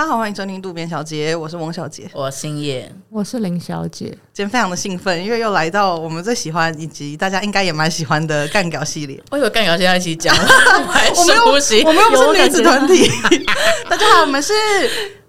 [0.00, 4.06] 大家好，欢迎收听渡边小姐，我是翁小姐，我星夜，我是林小姐。
[4.32, 9.22] 今天非常的兴奋，因为又来到我们最喜欢以及大家应该也蛮喜欢的干搞系列。
[9.30, 10.34] 我以为干搞现在一起讲，
[11.14, 13.10] 我们又我们又不是女子团体。
[13.90, 14.54] 大家好，我们是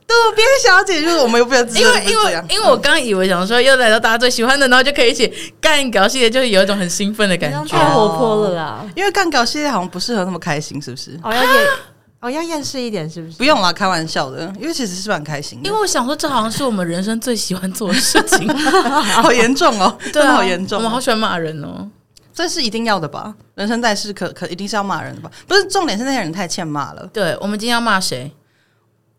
[0.07, 5.27] 渡边小姐，就是我们又不要因为因为因为我刚以为想说又来到大家最喜欢的，然后就可以一起
[5.59, 8.85] 干搞系列，就是有一种很兴奋的感觉，太活泼了啦。
[8.95, 11.19] 因为干搞系列好像不适合那么开心，是不是？
[11.21, 11.43] 哦，要
[12.21, 13.37] 哦，要厌世一点是不是？
[13.37, 15.67] 不用啦，开玩笑的，因为其实是蛮开心的。
[15.67, 20.77] 因为我想说，这好像是我们人生最喜欢做的事情， 好严重哦，真的，好严重。
[20.77, 21.89] 我们好喜欢骂人哦，
[22.33, 23.33] 这是一定要的吧？
[23.55, 25.31] 人生在世可，可可一定是要骂人的吧？
[25.47, 27.09] 不是，重点是那些人太欠骂了。
[27.11, 28.31] 对，我们今天要骂谁？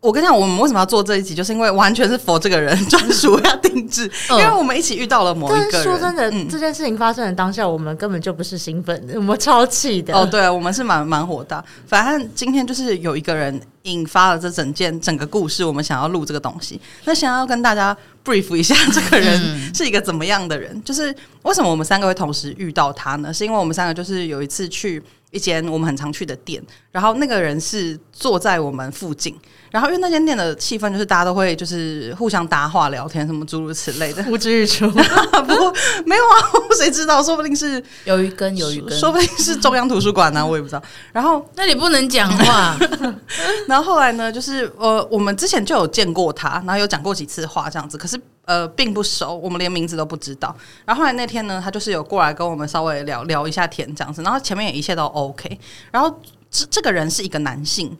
[0.03, 5.81] 我跟你讲，我们为什么要做这一集，就是因为完全是 for 这个人专属要定制，因为我们一起遇到了某一个人。
[5.81, 10.13] 说真的，嗯、这件事情发生的当下，我们根本就不是兴奋的， 我们超气的。
[10.13, 11.63] 哦，对，我们是蛮蛮火大。
[11.87, 16.81] 反正今天就是有一个人引发了这整件整个故事，我们想要录这个东西。
[17.05, 17.95] 那想要跟大家
[18.25, 19.39] brief 一下，这个人
[19.73, 20.69] 是一个怎么样的人？
[20.73, 23.33] 嗯、就是为什么我们三个会同时遇到他呢？
[23.33, 25.01] 是因为我们三个就是有一次去
[25.33, 29.35] 一间我们很常去的店，然后那个人是坐在我们附近。
[29.71, 34.87] 然后，因为那间店的气氛就是大家都会就是互相搭话聊天，什么诸如此类的， 呼之欲出。
[35.47, 35.73] 不过
[36.05, 36.37] 没有啊，
[36.77, 37.23] 谁知道？
[37.23, 40.83] 说不定是有一根，有一根，说不定是中央图书馆呢、啊，我也不知道。
[41.11, 42.77] 然后那里不能讲话。
[43.67, 50.55] 然后后来呢，就是呃，我们之前就有见过他，然后有讲过几次话这样子，可是呃，并不熟，我们连名字都不知道。
[50.85, 55.59] 然后后来那天呢，他就是有过来跟我们稍微聊聊一下天这样子，然后前面也一切都 OK。
[55.91, 57.97] 然后这这个人是一个男性。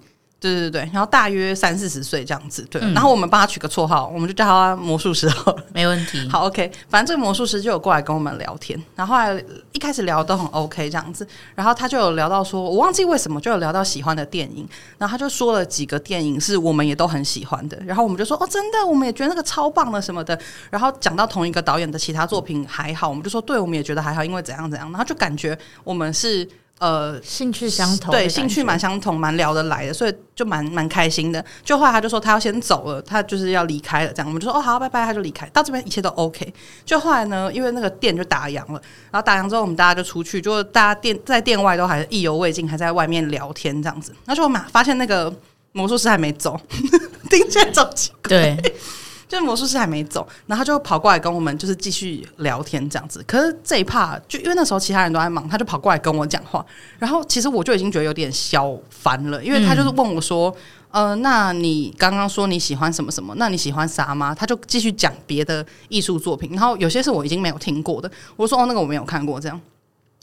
[0.52, 2.81] 对对对，然后大约三四十岁这样子，对。
[2.81, 6.27] 嗯、然后我们帮他取个绰号，我们就叫他魔术师好了，没问题。
[6.30, 6.72] 好，OK。
[6.89, 14.67] 反正这个魔术师就有过来跟我们聊天，然后后来一开始聊都很 OK 这样子，然后他就有聊到说，我忘记为什么就有聊到喜欢的电影，
[14.98, 20.37] 然后他就说了几个电影是我们也都很喜欢的，然后我们就说哦，真的，我们也觉得那个超棒的什么的。
[20.70, 26.48] 然后讲到同一个导演的其他作品还好，我们就说对，我们也觉得还好，因为怎样怎样，然后就感觉我们是。
[26.80, 31.44] 呃，兴趣相同，对，兴趣蛮相同，蛮聊得来的，所以就蛮蛮开心的。
[31.64, 35.48] 就后来他就说他要先走了，他就是要离开了，这样我们就说哦好，拜拜，他就离开。
[35.54, 36.54] 到这边一切都 OK。
[36.83, 38.82] 就后来呢，因为那个店就打烊了，
[39.12, 44.12] 然后打烊之后我们大家就出去，就大家店在店外都还是意犹未尽，还在外面聊天这样子。
[44.26, 45.33] 然后就我们发现那个
[45.72, 46.60] 魔术师还没走，
[47.30, 48.12] 听起来着急。
[48.23, 48.58] 对。
[49.28, 53.23] 就是魔术师还没走，然后他就跑过来跟我们就是继续聊天这样子。
[53.28, 56.66] 可是这一趴，就因为那时候其他人都在忙，他就跑过来跟我讲话。
[57.00, 60.54] 然后其实我就已经觉得有点小烦了，因为他就是问我说
[60.92, 63.33] ：“嗯、呃，那你刚刚说你喜欢什么什么？
[63.38, 68.12] 那你喜欢啥吗？”他就继续讲别的艺术作品，然后有些是我已经没有听过的。
[68.36, 69.60] 我说：“哦，那个我没有看过。”这样，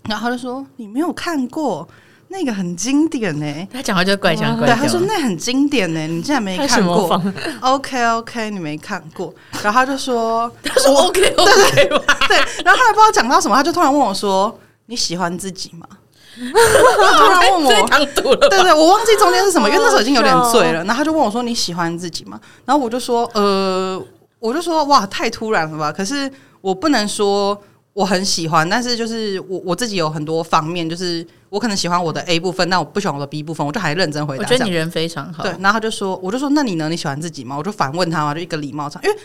[0.09, 1.89] 然后他就说：“你没有看过。”
[2.33, 4.77] 那个很经典呢、欸，他讲话就怪腔怪调。
[4.77, 7.21] 对，他说那很经典呢、欸，你竟然没看过
[7.61, 9.35] ？OK OK，你没看过。
[9.65, 11.87] 然后他就说，他说 OK OK，对，
[12.29, 15.85] 对，然后他也不知道讲到什么，他就突然问我说：“你喜欢自己吗？”
[16.39, 20.85] 他突然问我，对，对对，我忘记中间是什么，因为那时候已经有点醉了。
[20.85, 24.01] 然后他就问我说：“你喜欢自己吗？”然后我就说：“呃，
[24.39, 25.91] 我就说哇，太突然了吧？
[25.91, 26.31] 可是
[26.61, 27.61] 我不能说。”
[27.93, 34.45] 我很喜欢，但是就是我我自己有很多方面，就是我可能喜欢我的 A 部分，但我不喜欢我的 B 部分，我就还认真回答。
[34.45, 35.43] 我觉得你人非常好。
[35.43, 36.89] 对，然后他就说，我就说，那你呢？
[36.89, 37.57] 你喜欢自己吗？
[37.57, 39.17] 我就反问他嘛，就一个礼貌上，因为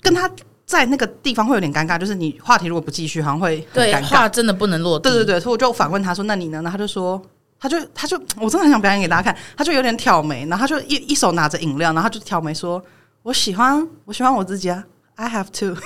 [0.00, 0.30] 跟他
[0.64, 4.04] 在那个地方会有点尴尬，就是你话题如果不继续，好像会很尴尬。
[4.04, 4.96] 话真的不能落。
[4.98, 6.62] 对对对，所以我就反问他说，那你呢？
[6.62, 7.20] 然后他就说，
[7.58, 12.80] 他就他就，我真的很想表演给大家看，他就有点挑眉，然后他就一一手拿着饮料，然后他就挑眉说，
[13.22, 14.84] 我喜欢我喜欢我自己啊。
[15.16, 15.76] I have to，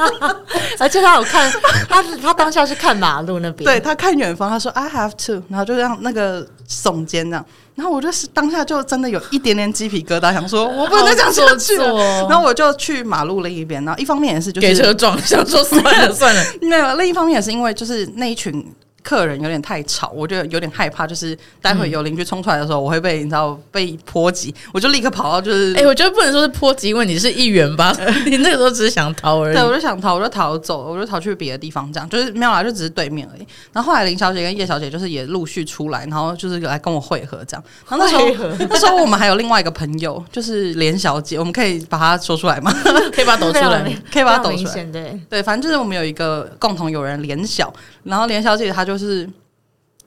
[0.80, 1.52] 而且他有看，
[1.88, 7.44] 他他当下是看马路那边，对他看远方，他说 I have to，然后就让那个耸肩这样，
[7.74, 18.64] 然后我就是当下就真的有一点点鸡皮疙瘩，想说我不能再这样下去了，然后我就去马路另一边，然后一方面也是就是给车撞，想说算了 算了，没有，另一方面也是因为就是那一群。
[19.04, 21.06] 客人有点太吵，我觉得有点害怕。
[21.06, 25.72] 就是待会有邻居冲出来的时候，我会被你知道被波及，我就立刻跑到就是。
[25.74, 27.94] 哎、欸，我觉得不能说是波及，因为你是议员吧？
[28.24, 29.54] 你那个时候只是想逃而已。
[29.54, 33.46] 对，我就想逃，我就逃走，我就逃去别的地方，这样就是没有啦，就只是对面而已。
[33.72, 37.64] 然后后来林小姐跟叶小姐就是也陆续出来，然后就是来跟我会合，这样。
[37.88, 42.72] 然后那时候那时候我们还有另外一个朋友，就是连小姐，我们可以把她说出来吗？
[43.12, 44.84] 可以把她抖出来， 可以把她抖出来。
[44.84, 47.72] 对对，反正就是我们有一个共同友人连小，
[48.04, 49.28] 然后连小姐她就是。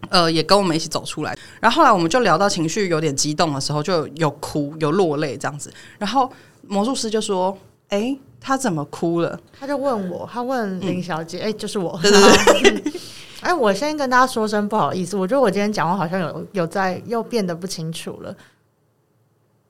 [0.09, 5.73] 呃，也跟我们一起走出来，然后后来我们就聊到情绪有点激动的时候，就有哭有落泪这样子。
[5.97, 6.31] 然后
[6.67, 7.51] 魔术师就说
[7.89, 12.21] ：“哎、欸，他怎么哭了？”他就问我，他问林小姐：“哎、嗯欸，就是我。”对对
[12.81, 12.93] 对。
[13.41, 18.33] 哎，我先跟大家说声不好意思，我觉得我今天讲话好像有有在又变得不清楚了。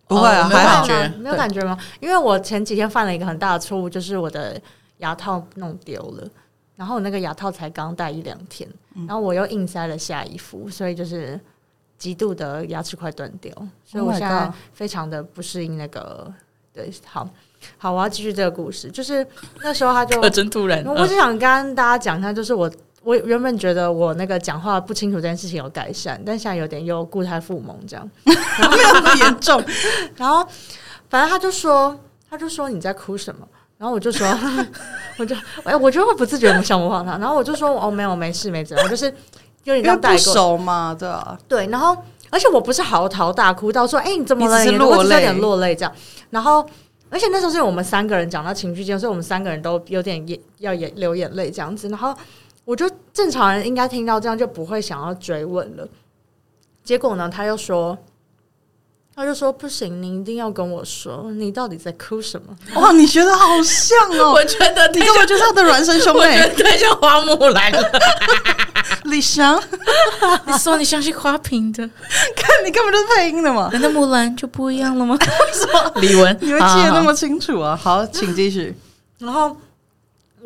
[0.08, 1.78] 不会啊，哦没有还好感觉没有感觉吗？
[2.02, 4.62] 因为我前几天犯了一个很大的错误，就是我的
[4.98, 6.30] 牙套弄丢了，
[6.76, 8.70] 然后我那个牙套才刚戴一两天，
[9.06, 11.40] 然后我又硬塞了下一副，所以就是
[11.98, 13.54] 极度的牙齿快断掉，
[13.84, 16.34] 所以我现在非常的不适应那个。
[16.74, 17.28] 对，好
[17.80, 19.26] 好，我要继续这个故事，就是
[19.64, 22.72] 那时候他就 真突然，我只想跟大家讲一下，就是我
[23.02, 29.64] 我原本觉得我那个讲话不清楚这件事情有改善，但现在有点又固态复萌这样， 然后没有那么严重。
[30.18, 30.48] 然后
[31.10, 32.00] 反正他就说，
[32.30, 33.48] 他就说你在哭什么？
[33.78, 34.28] 然后我就说，
[35.20, 37.18] 我就哎，我就会不自觉的想模仿他。
[37.18, 39.06] 然后我就说哦，没有，没事，没事，我就是
[39.64, 41.68] 有点像不熟嘛，对啊，对。
[41.68, 41.96] 然后
[42.30, 44.60] 而且我不是嚎啕大哭到说，哎，你怎么了？
[44.60, 45.92] 你只是落泪，我只是有点落泪这样。
[46.30, 46.68] 然后。
[47.10, 51.88] 而且那时候是我们三个人讲到情绪间，所以我们三个人都有点眼要眼流眼泪这样子。
[51.88, 52.14] 然后
[52.66, 55.88] 我就正常人应该听到这样就不会想要追问了。
[56.84, 57.98] 结果呢，他又说，
[59.20, 62.56] 他就说不行，你一定要跟我说，你到底在哭什么？
[62.80, 64.30] 哇，你学的好像哦！
[64.38, 67.82] 我觉得你根本就是他的孪生兄妹，太像花木兰了。
[69.06, 69.60] 李翔，
[70.46, 71.90] 你说你相信花瓶的？
[72.38, 73.70] 看你根本就是配音的嘛？
[73.74, 75.18] 难道木兰就不一样了吗？
[75.20, 75.92] 为什么？
[76.00, 77.76] 李玟，你会记得那么清楚啊？
[77.76, 78.78] 好，请继续。
[79.18, 79.58] 然后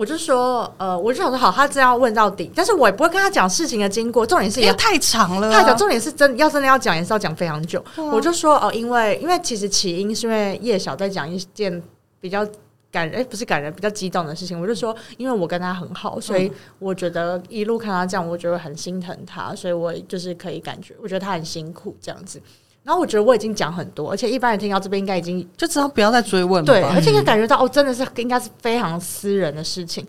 [0.02, 4.26] 我就说，呃，我就想说，好，他真要问到底，但是我也不会跟他讲事情的经过。
[4.26, 5.78] 重点是也，因为太长了，太长。
[5.78, 7.86] 重点是真要真的要讲，也是要讲非常久。
[8.12, 11.80] 我就说，哦，因为因为其实起因是因为叶晓在讲一件
[12.20, 12.44] 比较。
[12.92, 14.60] 感人，哎，不是感人，比较激动的事情。
[14.60, 22.42] 我就说，因为我跟他很好，所以我觉得一路看他这样，我觉得很心疼他，所以我就是可以感觉，我觉得他很辛苦这样子。
[22.84, 26.66] 然后我觉得我已经讲很多，而且一般人听到这边应该已经就知道不要再追问了。
[26.66, 30.06] 对，而且也感觉到哦，真的是应该是非常私人的事情。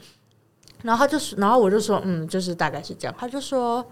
[0.82, 3.14] 然后他就，然后我就说，嗯，就是大概是这样。
[3.18, 3.84] 他就说。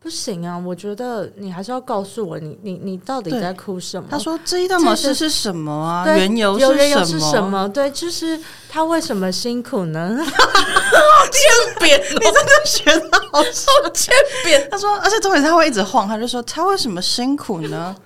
[0.00, 0.56] 不行啊！
[0.56, 4.06] 我觉得你还是要告诉我，你你你到底在哭什么？
[4.08, 6.04] 他说这一段模式是什么啊？
[6.04, 7.68] 对缘由缘由是什么？
[7.70, 8.38] 对，就是
[8.68, 10.16] 他为什么辛苦呢？
[10.22, 13.42] 欠扁，你真的学的好
[13.90, 14.14] 欠
[14.44, 14.68] 扁。
[14.70, 17.96] 他说，而且重点他会一直晃，他就说他为什么辛苦呢？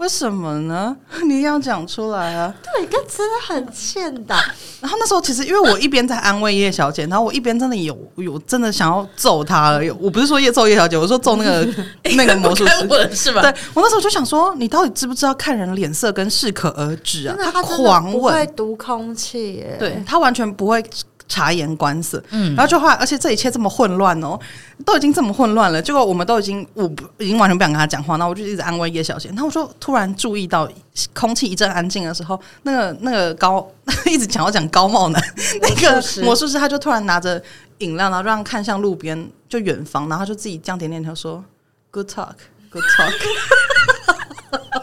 [0.00, 0.96] 为什么呢？
[1.24, 2.52] 你一定要讲出来啊！
[2.62, 4.36] 对，跟真的很欠打。
[4.80, 9.84] 然后那时候其实因为我一边在安慰叶小姐，然后我一边真的有有真的想要揍她了。
[9.84, 11.68] 有我不是说叶揍叶小姐，我说揍那个
[12.16, 13.42] 那个魔术师是吧？
[13.42, 17.36] 对，我那时候就想说，你到底知不知道看人脸色跟适可而止啊？
[17.52, 20.82] 他狂吻，会读空气耶，对他完全不会。
[21.30, 24.36] 察言观色，嗯，然后就话，而且这一切这么混乱哦，
[24.84, 30.68] 都已经这么混乱了，结果我们都已经，我不已经完全不想跟他讲话，那我就一直安慰叶小贤，然后我就突然注意到
[31.14, 33.64] 空气一阵安静的时候，那个那个高
[34.10, 35.22] 一直想要讲高帽男
[35.62, 37.40] 那个魔术师， 他就突然拿着
[37.78, 41.44] 饮料，然后让看向路边就远方，然后就自己这样点点头说
[41.92, 43.12] ，Good talk，Good talk。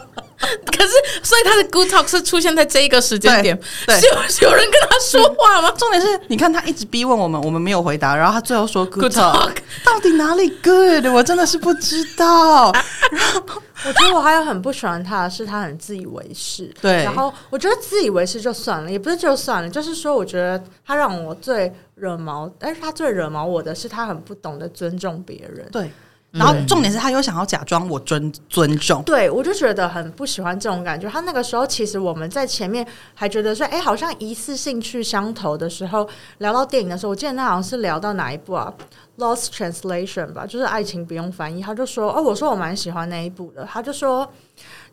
[0.66, 0.92] 可是，
[1.22, 5.70] 所以他的 good talk 是出现在这一个时间点，对，有有人跟他说话吗？
[5.72, 11.06] 重点是，你看他一直逼问我们，我们没有回答，然后他最后说 good talk，, good talk 到底哪里 good？
[11.12, 12.72] 我真的是不知道。
[13.10, 16.72] 然 后我觉得我还有很不喜欢他的是，他很自以为是。
[16.80, 25.68] 对，然后我觉得自以为是就算了，也不是就算了，就是说，我觉得他让我最惹毛，但是他最惹毛我的是，他很不懂得尊重别人。
[25.72, 25.90] 对。
[26.30, 31.08] 然后重点是他又想要假装我尊尊重，对，我就觉得很不喜欢这种感觉。
[31.08, 36.06] 他那个时候其实我们在前面还觉得说，哎，好像疑似兴趣相投的时候，
[36.36, 38.70] 聊到电影的时候，我记得那好像是聊到哪一部啊，
[39.22, 41.62] 《Lost Translation》吧，就是爱情不用翻译。
[41.62, 43.64] 他就说，哦，我说我蛮喜欢那一部的。
[43.64, 44.30] 他就说，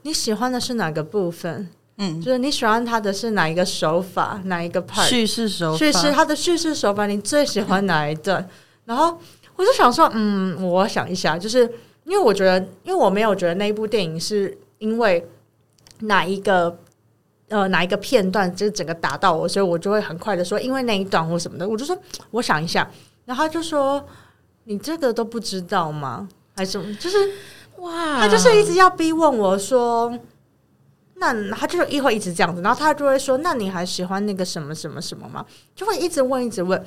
[0.03, 1.69] 你喜欢的是哪个部分？
[1.97, 5.05] 嗯，就是你喜欢他的是哪一个手法，哪一个 part？
[5.09, 8.47] 叙事手法，叙事他的叙事手法，你最喜欢哪一段？
[8.85, 9.19] 然后。
[9.55, 11.61] 我就想说，嗯，我想一下，就是
[12.03, 15.25] 因为我觉得，因为我没有觉得那一部电影是因为
[15.99, 16.77] 哪一个
[17.49, 21.97] 呃哪一个片段就是整个打到我，所以我就会很快的说，因为那一段或什么的，我就说
[22.31, 22.89] 我想一下，
[23.25, 24.05] 然后他就说
[24.65, 26.27] 你这个都不知道吗？
[26.55, 26.93] 还是什么？
[26.95, 27.17] 就是
[27.77, 30.17] 哇，他就是一直要逼问我说，
[31.15, 35.45] 那他就一会一直这样子，然后他就会说，那你还喜欢那个什么什么什么吗？
[35.73, 36.83] 就会一直问，一直问。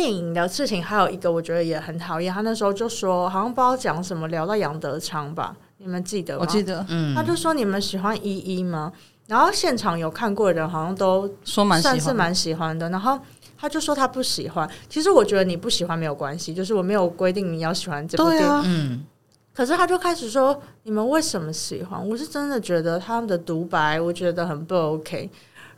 [0.00, 2.32] 电影的事情还有一个，我觉得也很讨厌。
[2.32, 6.40] 他那时候就说，好像不知道讲什么，聊到杨德昌吧，你们记得吗？
[6.40, 8.90] 我记得，嗯，他就说你们喜欢依依吗？
[9.26, 12.88] 然后现场有看过的人，好像都说蛮算是蛮喜欢的。
[12.88, 13.18] 然后
[13.58, 14.66] 他就说他不喜欢。
[14.88, 18.62] 其实我觉得你不喜欢没有关系，就是我没有规定你要喜欢这部电影。
[18.64, 19.04] 嗯。
[19.52, 25.28] 可是他就开始说：“你们为什么喜欢？”我是真的觉得他们的独白，我觉得很不 OK。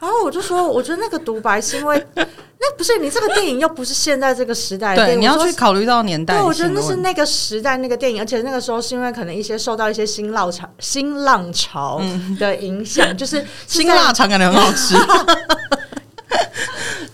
[0.03, 6.35] 然后我就说：“我觉得那个独白是因为 那不是你这个电影又不是现在这个时代的电影，对，你要去考虑到年代。
[6.35, 12.03] 对，我觉得那是那个时代那个电影，而且那个时候是因为可能一些受到一些新浪潮、新浪潮
[12.41, 14.97] 的影响，嗯、就是新腊肠感觉很好吃。”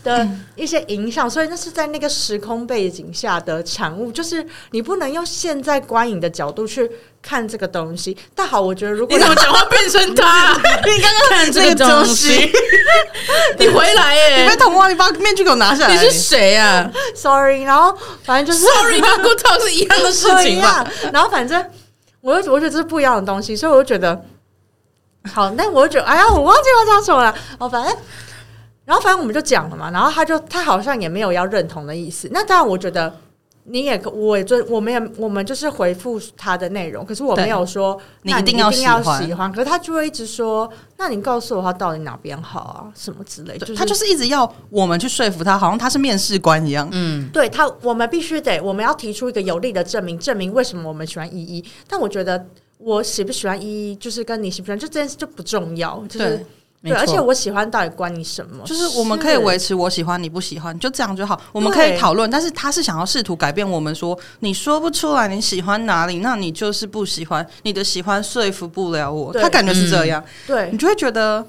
[0.08, 8.16] 的一些影响，所以那是在那个时空背景下的产物，就是你不能用现在观影的角度去看这个东西。
[8.34, 10.54] 但好，我觉得如果你怎么讲话变成他，
[10.86, 12.50] 你刚刚看这个东西，
[13.58, 20.86] 你回来耶，你被同化，你把面具给我拿下来，你是谁啊？Sorry，然后反正就是 Sorry 跟 Good Talk 是一样的事情嘛。
[21.12, 21.62] 然后反正
[22.22, 24.24] 我我觉得这是不一样的东西，所以我就觉得
[25.32, 27.34] 好，那我就觉得哎呀，我忘记要讲什么了。
[27.58, 27.94] 哦，反正。
[28.88, 32.26] 然后反正我们就讲了嘛，然后他就他好像也没有要认同的意思。
[32.32, 33.14] 那当然，我觉得
[33.64, 37.04] 你也我也尊，我们也我们就是回复他的内容。
[37.04, 40.66] 可是我没有说你一定要喜欢，可是他就会一直说
[40.96, 42.88] ：“那你告诉我他到底哪边好啊？
[42.94, 46.88] 什么之类的。”他就是一直要我们去说服他，好像他是面试官一样。
[46.90, 51.62] 嗯，对他，我们必须得我们要提出一个有力的证明，证明为什么我们喜欢依依。
[51.86, 52.42] 但我觉得
[52.78, 56.46] 我喜不喜欢依依，就是跟你喜不喜欢就这件事就不重要，就是。
[56.82, 58.64] 对，而且我喜欢到底关你什么？
[58.64, 61.40] 就是我们可以维持我喜欢你不喜欢，就这样就好。
[61.52, 69.32] 我们可以讨论，但是他是想要试图改变我们说，说你说不出来你喜欢哪里，那你就是不喜欢，你的喜欢说服不了我。
[69.32, 71.44] 他感觉是这样，嗯、对你就会觉得。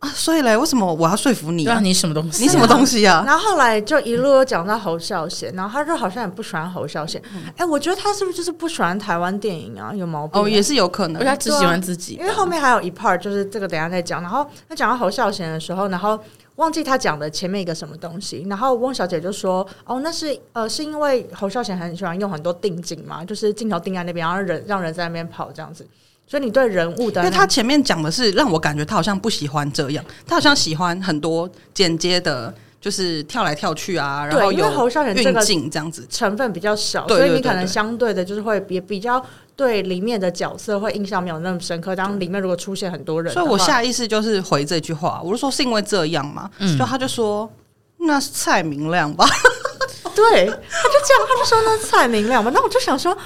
[0.00, 1.78] 啊，所以嘞，为什么我要说服你啊？
[1.78, 2.42] 你什么东西？
[2.42, 3.22] 你什么东西啊？
[3.26, 7.20] 然后后来就一路讲到侯孝贤，然后他就好像也不喜欢侯孝贤。
[7.22, 9.92] 哎、嗯欸，我觉得他是不是就是不喜欢台湾电影啊？
[9.94, 10.40] 有毛病？
[10.40, 12.14] 哦，也是有可能，而且他只喜欢自己。
[12.14, 14.22] 因为后面还有一 part 就是这个，等下再讲。
[14.22, 16.18] 然后他讲到侯孝贤的时候，然后
[16.56, 18.46] 忘记他讲的前面一个什么东西。
[18.48, 25.86] 然后翁小姐就说：“哦，那是呃，是因为侯孝贤很喜欢用很多定景嘛，就是镜头定在那边，然后人让人在那边跑这样子。”
[26.30, 39.20] 所以你对人物的，因为他前面讲的是让我感觉他好像不喜欢这样，他好像喜欢很多剪接的，就是跳来跳去啊，然后有侯孝贤这个这样子成分比较少，所以你可能相对的就是会比比较
[39.56, 41.96] 对里面的角色会印象没有那么深刻。
[41.96, 47.50] 当里面如果出现很多人，所以我下意识就是回这句话，我就说是因为这样嘛，嗯、就他就说
[47.96, 49.26] 那是蔡明亮吧，
[50.14, 53.18] 对，他就这样，他就说那是蔡明亮吧，那我就想说。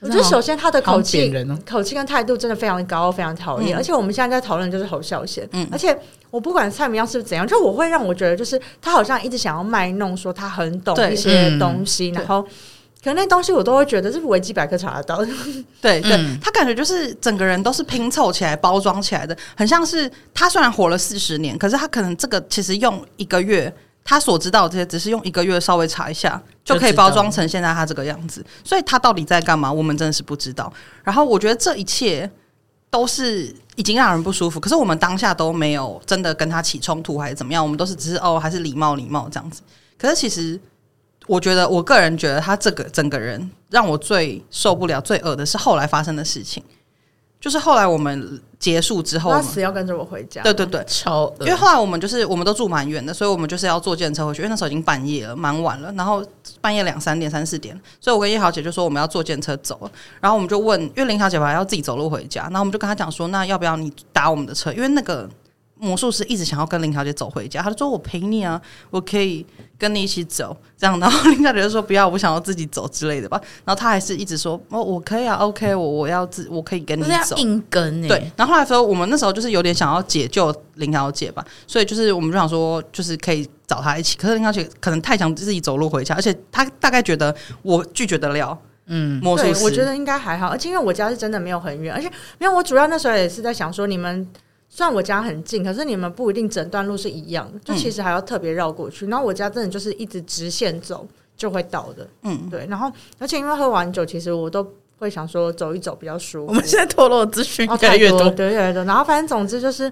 [0.00, 1.30] 我觉得首先他的口气、
[1.68, 3.76] 口气跟态度真的非常高，非常讨厌。
[3.76, 5.96] 而且我们现在在讨论就是侯孝贤，而且
[6.30, 12.48] 我不管蔡明亮是不怎样，就我会让我觉得就是他好像一直想要卖弄，说他很懂一些东西，然后可
[13.04, 15.22] 能那东西我都会觉得是维基百科查得到。
[15.82, 23.70] 对对，他感觉就是整个人都是拼凑起来、包装起来的，很像是他虽然活了四十年，可是他可能这个其实用一个月。
[24.10, 28.44] 他所知道的这些，只是用一个月稍微查一下，就可以包装成现在他这个样子。
[28.64, 29.72] 所以他到底在干嘛？
[29.72, 30.72] 我们真的是不知道。
[31.04, 32.28] 然后我觉得这一切
[32.90, 34.58] 都是已经让人不舒服。
[34.58, 37.62] 可是我们当下都没有真的跟他起冲突，还是怎么样？
[37.62, 39.62] 我们都是只是哦，还是礼貌礼貌这样子。
[39.96, 40.60] 可是其实，
[41.28, 46.60] 我觉得我个人觉得他这个整个人让我最受不了、最恶的是后来发生的事情。
[47.40, 50.42] 就是后来我们结束之后，他死要跟着我回家。
[50.42, 51.36] 对对对，超恶。
[51.40, 54.42] 因为后来我们就是我们都住蛮远的，所以我们就是要坐电车回去。
[54.42, 56.22] 因为那时候已经半夜了，蛮晚了，然后
[56.60, 59.90] 半夜两三点、三四点，所以我跟叶小姐就说我们要坐电车走了。
[60.20, 64.72] 然后我们就问，因为林小姐本来要自己走路回家，然后我们就跟她讲说，那要不要你搭我们的车？
[64.72, 65.28] 因为那个。
[65.80, 68.60] 魔术师一直想要跟林小姐走回家，他就说：“我陪你啊，
[68.90, 69.44] 我可以
[69.78, 78.30] 跟你一起走。”这样，然后林小姐就说：“不要，我想要自己走之类的吧。”然后他还是一直说：“哦，我可以啊，OK，我我要自我可以跟你走。”硬跟、欸、对。
[78.36, 84.18] 然后后来说，我们那时候就是有点想要解救林小姐吧，所以就是我们就想说，就是可以找她一起。
[84.18, 88.58] 可是林小姐可能太想自己走路回家，而且她大概觉得我拒绝得了。
[88.92, 90.48] 嗯，魔术师，我觉得应该还好。
[90.48, 94.28] 而且因为我家是真的没有很远，而且没有我主要那时候也是在想说你们。
[94.72, 99.04] 虽然我家很近，可是你们不一定整段路是一样的，就其实还要特别绕过去。
[99.04, 101.04] 嗯、然后我家真的就是一直直线走
[101.36, 102.64] 就会到的，嗯，对。
[102.70, 104.64] 然后而且因为喝完酒，其实我都
[105.00, 106.52] 会想说走一走比较舒服。
[106.52, 108.84] 我们现在透露的资讯越来越多，哦、对，越来越多。
[108.84, 109.90] 然后反正总之就是，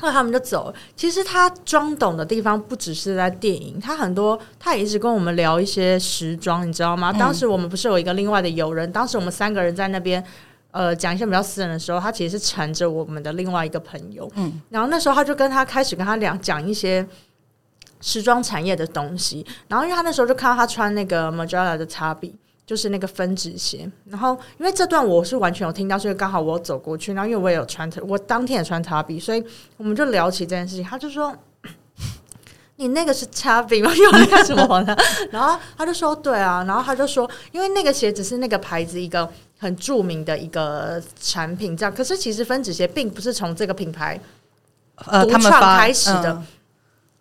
[0.00, 0.74] 后来他们就走了。
[0.96, 7.12] 其实他装懂的地方不只是在电影，他很多他也一直跟我们聊一些时装，你知道吗？
[7.12, 10.24] 当时我们不是有一个另外的友人，当时我们三个人在那边。
[10.76, 14.30] 呃，讲一些比较私人的时候，他其实是缠着我们的另外一个朋友。
[14.34, 17.06] 嗯，然后那时候他就跟他开始跟他俩讲一些
[18.02, 19.46] 时装产业的东西。
[19.68, 22.34] 然后因为他那时候就看到他穿那个 Margiela 的擦笔，
[22.66, 23.90] 就是那个分趾鞋。
[24.04, 27.14] 然后因为这段我是完全有听到，所以刚好我走过去。
[27.14, 29.42] 然后因为我也有穿，我当天也穿擦笔，所以
[29.78, 30.84] 我们就聊起这件事情。
[30.84, 31.34] 他就说。
[32.78, 33.90] 你那个是擦笔吗？
[33.94, 34.94] 又干什么呢？
[35.30, 39.26] 然后他就说对啊，然后他就说，因为那个鞋子是那个牌子一个
[39.58, 41.94] 很著名的一个产品，这样。
[41.94, 44.20] 可是其实分子鞋并不是从这个品牌
[45.06, 46.32] 呃独创开始的。
[46.32, 46.46] 嗯、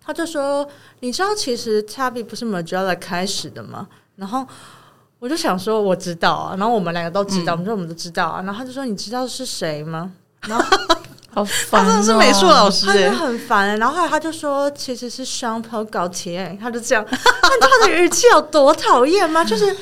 [0.06, 0.68] 他就说
[1.00, 3.88] ：“你知道其实 Tabi 不是 Margiela 开始的吗？”
[4.18, 4.46] 然后
[5.20, 8.42] 我就想说：“我知道啊。”然后我们两个都知道，嗯、我们说我们都知道啊。
[8.42, 10.12] 然后他就说：“你知道是谁吗？”
[10.48, 10.66] 然后
[11.32, 13.78] 好烦、喔，他真的是美术老师、欸，他就很烦、欸。
[13.78, 19.42] 然后后来他就说：“其实是 Jean-Paul Gaultier。”他就这样，看他的语气有多讨厌吗？
[19.44, 19.76] 就是。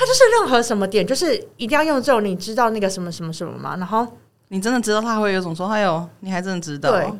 [0.00, 3.76] 他就是任何什么点，就是一定要用这种你知道那个什么什么什么吗？
[3.76, 4.06] 然后
[4.48, 6.90] 你真的知道他会有种说，哎呦，你还真的知道？
[6.90, 7.12] 对，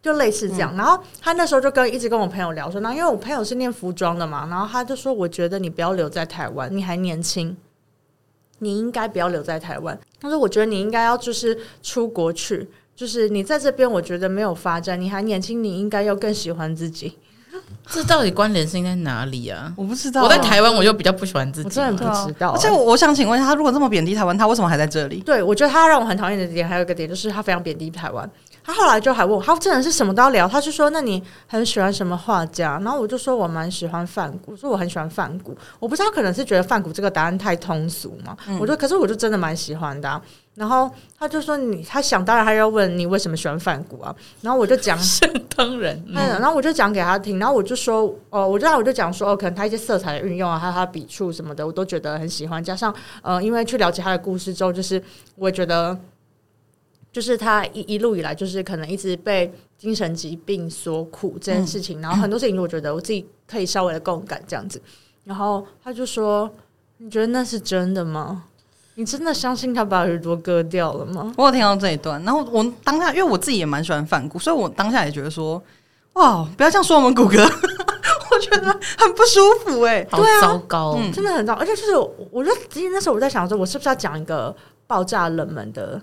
[0.00, 0.72] 就类似这样。
[0.72, 7.56] 嗯、然后他那时候就跟一直跟我朋友聊说，那因为我朋友是念服装的嘛，然后他就说，我觉得你不要留在台湾，你还年轻，
[8.60, 9.98] 你应该不要留在台湾。
[10.20, 17.18] 他说，我觉得你应该要就是出国去，就是你在这边，我觉得没有发展，你还年轻，你应该要更喜欢自己。
[17.90, 19.72] 这到底关联性在哪里啊？
[19.76, 20.22] 我不知道。
[20.22, 22.50] 我在台湾，我就比较不喜欢自己，我真的不知道。
[22.50, 25.20] 而且我想请问一下，他如果这么贬低台湾，他为什么还在这里？
[25.20, 28.30] 对，我觉得他让我很讨厌的点，还有一个点就是他非常贬低台湾。
[28.62, 30.46] 他后来就还问我，他真的是什么都要聊。
[30.46, 38.36] 他就说：“那你很喜欢什么画家？”然后我就说：“我蛮喜欢梵谷。”我说：“我很喜欢梵谷。”我不知道可能是觉得梵谷这个答案太通俗嘛。
[38.46, 40.20] 嗯、我就：“可是我就真的蛮喜欢的、啊。”
[40.58, 45.96] 然后他就说：“你他想当然还要问你为什么喜欢梵谷啊？”然后我就讲： “想当然。
[46.08, 47.38] 嗯”然后我就讲给他听。
[47.38, 52.62] 然后我就说：“哦，我知道我就讲说，哦，可能他一些色彩的运用啊，还有他的笔触什么的，我都觉得很喜欢。
[52.62, 55.00] 加上呃，因为去了解他的故事之后，就是
[55.36, 55.96] 我觉得。”
[57.10, 64.80] 就是他一一路以来，就是可能一直被精神疾病所苦这件事情，嗯、然后很多事情，我觉得我自己可以稍微的共感这样子。
[65.24, 66.48] 然后他就说
[66.98, 68.44] ：“你觉得那是真的吗？
[68.98, 75.62] 你真的相信他把耳朵割掉了吗？”我有听到这一段，然后我当下，因为我自己也蛮喜欢反骨，所以我当下也觉得说
[76.14, 77.38] ：“哇，不要这样说我们骨骼，
[78.30, 78.66] 我觉得
[78.98, 81.54] 很不舒服哎、欸，好糟糕，嗯、真的很糟。
[81.54, 81.96] 而且就是，
[82.30, 84.54] 我就其实那时候我在想说，我是不是要讲一个
[84.86, 86.00] 爆炸冷门的。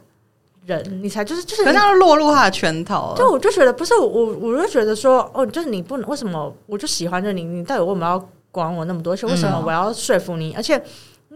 [0.66, 3.14] 人，你才就是就是，可是他落入他的圈套。
[3.16, 6.52] 就我就觉得不是我，我就觉得说，哦，就是你不能为什么？
[6.66, 9.14] 我就喜欢着你，你到底为什么要管我那么多？
[9.14, 10.54] 而且为什么我要说服你？
[10.54, 10.84] 嗯、而且，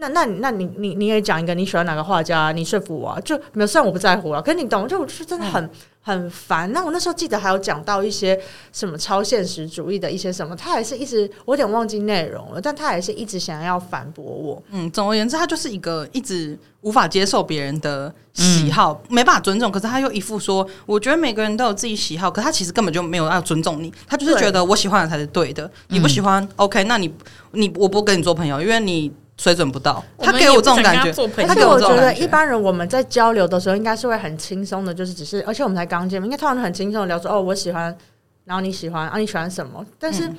[0.00, 2.50] 那那那你你你也讲一个你喜欢哪个画家？
[2.50, 3.66] 你说服我、啊，就没有。
[3.66, 5.62] 虽然我不在乎啊，可是你懂，就我就是真的很。
[5.64, 5.70] 嗯
[6.02, 6.72] 很烦。
[6.72, 8.36] 那我那时候记得还有讲到一些
[8.72, 14.62] 什么超现实主义的一些什么，他还是一直我有点忘记内容了，但他还是一直想要反驳我。
[14.70, 19.70] 嗯，总而言之，他就是一个一直无法接受别人的喜好，嗯、没办法尊重。
[19.70, 27.12] 可是他又一副说，我觉得每个人都有自己喜好，可他其实根本就没有要尊重你，他就是觉得我喜欢的才是对的，对你不喜欢、嗯、，OK，那你
[27.52, 29.12] 你我不跟你做朋友，因为你。
[29.40, 31.10] 水准不到，他给我这种感觉。
[31.48, 37.96] 而且我觉得一般人我们在交流的时候，应该是会很轻松的，就是只是，而且我们才刚见面，应该通常很轻松的聊说，哦，我喜欢，
[38.44, 39.82] 然后你喜欢，啊，你喜欢什么？
[39.98, 40.30] 但是，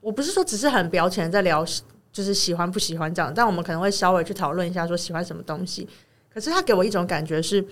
[0.00, 1.66] 我不是说只是很表浅的在聊，
[2.12, 5.88] 就是喜欢不喜欢这样，但我们可能会稍微去讨论一下，说喜欢什么东西。
[6.32, 7.66] 可是他给我一种感觉是，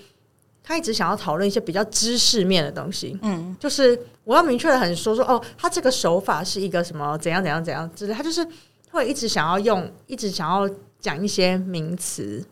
[0.61, 3.17] 他一直想要讨论一些比较知识面的东西。
[3.23, 8.45] 嗯，就是我要明确的很说说，哦，他这个手法是一个什么怎样怎样怎样之类，他就是。
[8.91, 10.69] 会一直想要用，一直想要
[11.01, 12.45] 讲一些名词。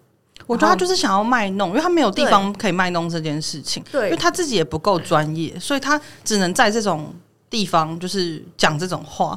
[0.47, 3.83] 我觉得他就是想要卖弄，因为他没有地方可以卖弄这件事情。
[3.91, 7.15] 对，因为他自己也不够专业，所以他只能在这种
[7.51, 9.37] 地方就是讲这种话，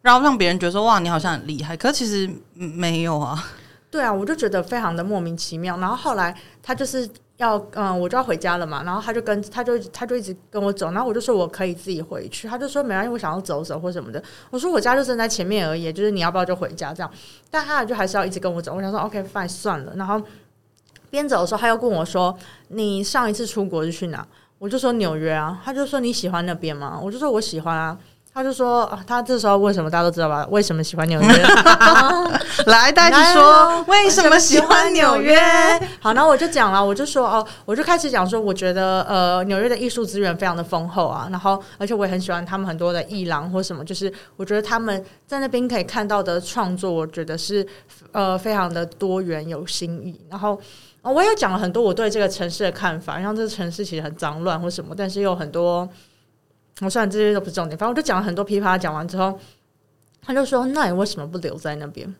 [0.00, 1.76] 然后让别人觉得说哇，你好像很厉害。
[1.76, 3.44] 可是其实没有啊。
[3.90, 5.76] 对啊，我就觉得非常的莫名其妙。
[5.78, 7.08] 然后后来他就是。
[7.38, 14.22] 要嗯，我就要回家了嘛，然后他就跟他就他就一直跟我走，然后我就说我可以自己回去，他就说没关系，我想要走走或什么的。
[14.50, 17.10] 我说我家就正在前面而已，就是你要不要就回家这样？
[17.50, 18.74] 但他就还是要一直跟我走。
[18.74, 19.92] 我想说 OK fine 算了。
[19.96, 20.20] 然后
[21.10, 22.36] 边走的时候，他又跟我说
[22.68, 24.26] ：“你上一次出国是去哪？”
[24.58, 25.60] 我就说纽约啊。
[25.64, 27.00] 他就说你喜欢那边吗？
[27.00, 27.96] 我就说我喜欢啊。
[28.38, 30.46] 他就说、啊，他这时候为什么大家都知道吧？
[30.48, 31.26] 为什么喜欢纽约？
[32.66, 35.36] 来，大家说为什么喜欢纽约？
[35.98, 47.66] 好，那我就讲了，我就说哦，我就开始讲说，我觉得呃，纽约的艺术资源非常的丰厚啊，然后而且我也很喜欢他们很多的艺廊或什么，就是我觉得他们在那边可以看到的创作，我觉得是
[48.12, 50.20] 呃非常的多元有新意。
[50.30, 50.56] 然后
[51.02, 55.88] 我也讲了很多我对这个城市的看法，像这个城市其实很脏乱或什么，但是又有很多。
[56.80, 58.78] 我虽然这些都不是重点，反正我就讲了很多噼啪。
[58.78, 59.38] 讲完之后，
[60.22, 62.14] 他就说：“那你为什么不留在那边？”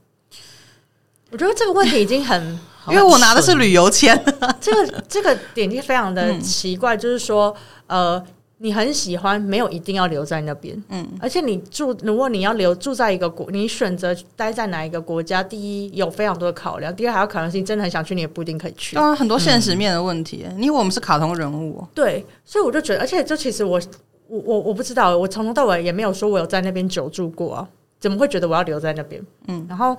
[1.31, 4.18] 我觉得这个问题已经很， 因为我拿的是旅游签。
[4.61, 7.55] 这个这个点就非常的奇怪，嗯、就是说，
[7.87, 8.21] 呃，
[8.57, 10.83] 你很喜欢，没有一定要留在那边。
[10.88, 18.97] 嗯，而且你住，如果你要留住在一个国，你选择待在哪一个国家，第一有非常多的考量，第二还有可能是你真的很想去，你也不一定可以去。
[18.97, 20.44] 啊，很多现实面的问题。
[20.49, 21.87] 嗯、你以为我们是卡通人物？
[21.94, 23.81] 对，所以我就觉得，而且就其实我。
[24.29, 29.21] 我我我不知道，我从头到尾也没有说我有在那边久住过啊，怎么会觉得我要留在那边？
[29.49, 29.97] 嗯，然后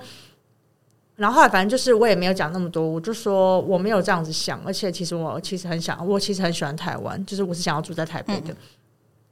[1.16, 8.52] 然后后来反正就是我也没有讲那么多，我就说我没有这样子想，而且其实我其实很想，我其实很喜欢台湾，就是我是想要住在台北的。
[8.52, 8.56] 嗯、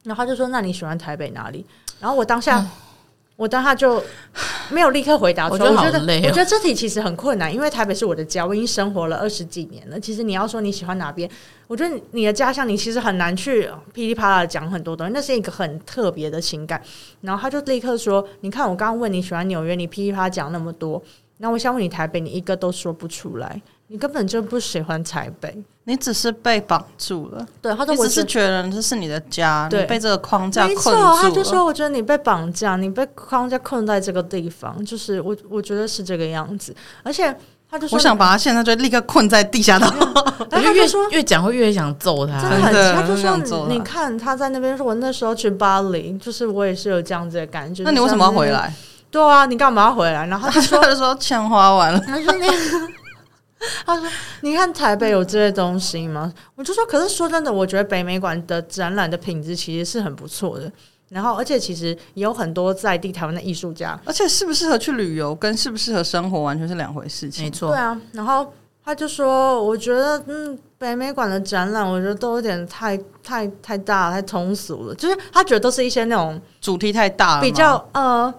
[0.05, 1.65] 然后他就说：“那你喜欢台北哪里？”
[2.01, 2.61] 然后我当下。
[2.61, 2.71] 嗯
[3.39, 4.03] 我当下就
[4.69, 5.71] 没有立刻回答出来。
[5.71, 10.01] 我觉得，我觉得这题其实很困难，因为台北是我的家，我已经生活了二十几年了。
[10.01, 11.31] 其实你要说你喜欢哪边，
[11.69, 16.83] 我觉得你的家乡，你其实很难去噼里啪啦讲很多东西，那是一个很特别的情感。
[17.21, 21.01] 然后他就立刻说：“你看，我刚刚问你喜欢纽约，你噼里啪啦讲那么多，
[21.37, 27.47] 那我想问你台北，你一个都说不出来。”你根本就不喜欢台北，你只是被绑住了。
[27.63, 31.17] 对，他说我只是觉得这是你的家，你被这个框架困住了。
[31.23, 36.77] 他就说我觉得你被绑架，你被框架困在这个地方，就是我我觉得是这个样子。
[37.03, 37.35] 而且
[37.71, 39.87] 他就说，我想把他现在就立刻困在地下道。
[40.51, 42.95] 然后他就说越讲会越想揍他，真的很。
[42.95, 47.85] 他就说你看他在那边说，我那时候去巴黎，就是我也是有这样子的感觉。
[47.85, 48.71] 那你为什么要回来？
[49.11, 50.27] 对啊，你干嘛要回来？
[50.27, 51.99] 然后他就说 他就说钱花完了。
[52.01, 52.53] 他说那个。
[53.85, 54.09] 他说
[54.43, 60.71] ：“你看台北有这些东西吗？”我就说：“可是说真的，我觉得北美馆的展览的品质其实是很不错的。
[61.09, 63.99] 然后，而且其实也有很多在地台湾的艺术家。
[64.05, 67.45] 而且适不适合去旅游，跟适不适合生活完全是两回事情。
[67.45, 68.01] 没错，对啊。
[68.13, 68.53] 然后
[68.85, 74.95] 他就说：“我觉得，嗯，北美馆的展览，我觉得都有点太太太大，太通俗了。
[74.95, 78.33] 就是他觉得都是一些那种主题太大了，比较呃，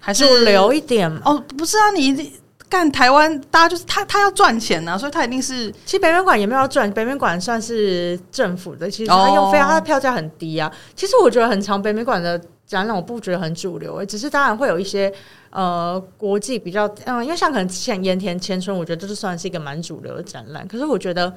[0.00, 1.42] 还是主流一点哦。
[1.58, 2.32] 不是啊，你。”
[2.72, 5.70] 干台湾，大家就是他，他要赚钱呐，所以他一定是。
[5.84, 10.72] 其实北美馆也没有要赚，北美馆算是政府的，其实他用费用，他的票价很低啊。
[10.96, 15.12] 其实我觉得很长北美馆的展览，我不觉得很主流，只是当然会有一些
[15.50, 20.66] 呃国际比较，嗯，因为像可能之前盐田千春，我觉得这是算是一个蛮主流的展览。
[20.66, 21.30] 可是我觉得，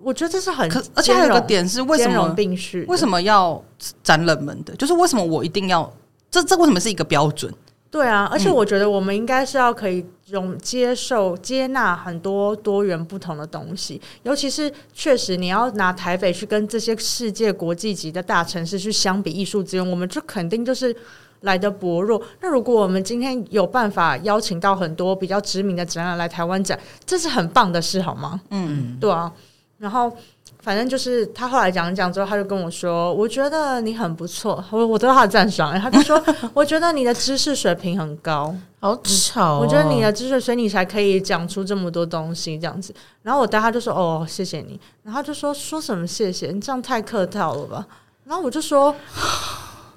[0.00, 2.84] 我觉得这是很，而且还有个点是为什么并蓄？
[2.88, 3.62] 为什么要
[4.02, 4.74] 展冷门的？
[4.74, 5.88] 就是为什么我一定要
[6.32, 7.54] 这这为什么是一个标准？
[7.90, 20.94] 对啊，而且我觉得我们应该是要可以容接受、接纳很多多元不同的东西，尤其是确实你要拿台北去跟这些世界国际级的大城市去相比艺术资源，我们这肯定就是
[21.40, 22.22] 来的薄弱。
[22.40, 28.40] 那如果我们今天有办法邀请到很多比较知名的展览来台湾展，这是很棒的事，好吗？
[28.50, 29.32] 嗯，对啊，
[29.78, 30.16] 然后。
[30.62, 35.78] 反正就是他后来讲讲之后，他就跟我说：“我觉得你很不错。”我我得到他的赞赏。
[35.80, 42.94] 他就说：“我觉得你的知识水平很高，好巧、哦。”我觉得你的知识，所以你才可以讲出这么多东西这样子。
[43.22, 46.48] 然后我当他就说：“哦，谢谢你。”然后他就说：“说什么谢谢？
[46.48, 47.86] 你这样太客套了吧？”
[48.28, 48.94] 然后我就说：“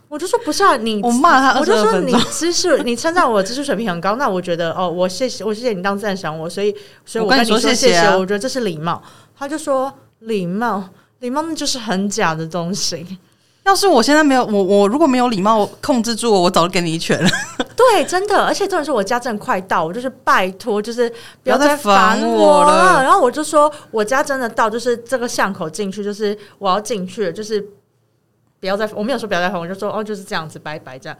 [0.07, 6.73] 我就说不是啊，你 我骂他，我就说你知识，你称赞我知识水平很高，那我觉得哦，我谢谢我谢谢你当赞赏我，所以
[7.05, 9.03] 所以我跟你说谢谢，谢谢，我觉得这是礼貌。”
[9.37, 9.91] 他就说。
[10.25, 13.17] 礼貌，礼貌那就是很假的东西。
[13.63, 17.29] 要是我现在没有我，我如果没有礼貌控制住我，我早就给你一拳了。
[17.75, 21.09] 对，真的，而且重点是我家真的快到，我就是拜托，就是
[21.41, 23.01] 不要再烦我了。
[23.01, 27.65] 然后我就说，我家真的到，就是这个巷口进去，就是我要进去，就是
[28.59, 31.17] 不要再，我没有说不要再烦，我就说哦，就是这样子，拜拜这样。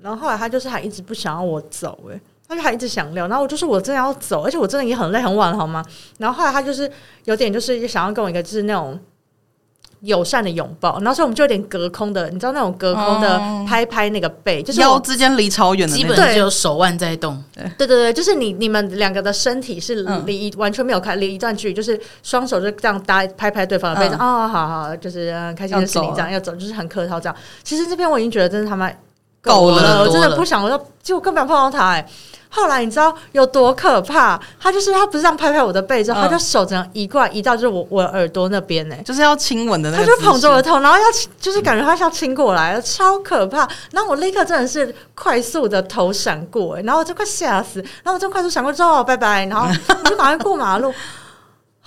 [0.00, 2.20] 然后后来他就是还一直不想要我走，诶。
[2.50, 5.84] 他就还一直想聊，然后我就是我真的要走，而且我真的也很累很晚了，好吗？
[6.18, 6.90] 然后后来他就是
[7.26, 8.98] 有点就是想要跟我一个就是那种
[10.00, 17.40] 友善的拥抱，然后所以我们就有点隔空的，你知道那种隔空的拍拍那个背，就是腰之间离超远的，基本只有手腕在动。
[17.54, 27.36] 对对对对，就是你你们两个的身体是离完全没有开离一段距离，就是双手就这样搭拍拍对方的背，哦，好好，就是开心的事情这样要走，就是很客套这样。
[27.62, 28.90] 其实这边我已经觉得真的他妈
[29.40, 32.08] 够了，我真的不想，我就就根本碰到他哎。
[32.50, 34.38] 后来你知道有多可怕？
[34.60, 40.04] 他就是他不是这样拍拍我的背之后，嗯、他就手这样移过来，移到就是我我耳朵那边呢，就是要亲吻的那个。
[40.04, 41.04] 他就捧着我的头，然后要
[41.40, 43.68] 就是感觉他要亲过来，超可怕。
[43.92, 47.80] 然后我立刻真的是快速的头闪过，然后我就快吓死。
[47.80, 50.92] 然后我就快速闪过之后，拜拜，然后我就马上过马路。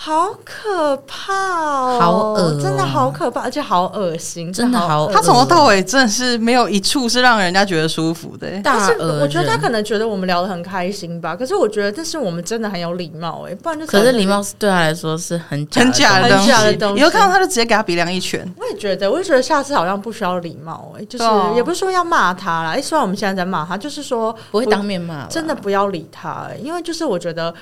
[0.05, 1.97] 好可怕哦！
[1.97, 5.09] 好恶哦，真的好可怕，而且好恶心，真的好。
[5.09, 8.49] 他从头到尾真的是没有一处是让人家觉得舒服的。
[8.61, 11.33] 但是我觉得他可能觉得我们聊得很开心吧。
[11.33, 16.99] 可是我觉得这是我们真的很有礼貌哎，不然就可是礼貌是对他来说是很很假的很假的东西。
[16.99, 18.45] 以后看到他就直接给他鼻梁一拳。
[18.59, 21.23] 我也觉得，我就觉得下次好像不需要礼貌哎，就是
[21.55, 22.71] 也不是说要骂他啦。
[22.71, 27.55] 哎，虽然我们现在在骂他，就是说不会当面骂，真的不要理他，因为就是我觉得。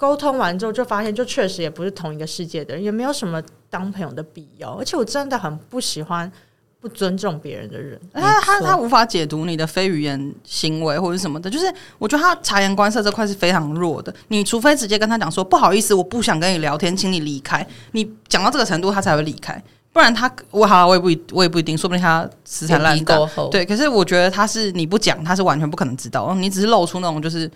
[0.00, 4.70] 沟通完之后，就发现就确实也不是同一个世界的人，也没有什么当朋友的必要。
[4.78, 6.32] 而且我真的很不喜欢
[6.80, 8.00] 不尊重别人的人。
[8.14, 14.10] 他他他无法解读你的非语言行为或者什么的，就是我觉得他察言观色这块是非常弱的。
[14.28, 17.66] 你除非直接跟他讲说不好意思，我不想跟你聊天，请你离开。
[17.92, 19.62] 你讲到这个程度，他才会离开。
[19.92, 23.18] 不然他我好，我也不我也不一定，说不定他死缠烂打。
[23.50, 26.34] 对，可是我觉得他是你不讲，他是完全不可能知道。
[26.36, 27.50] 你只是露出那种就是。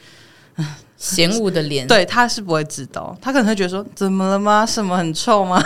[0.96, 4.64] 嫌恶的脸，对，他是不会知道，他可能会觉得说，怎么了吗？
[4.66, 5.62] 什么很臭吗？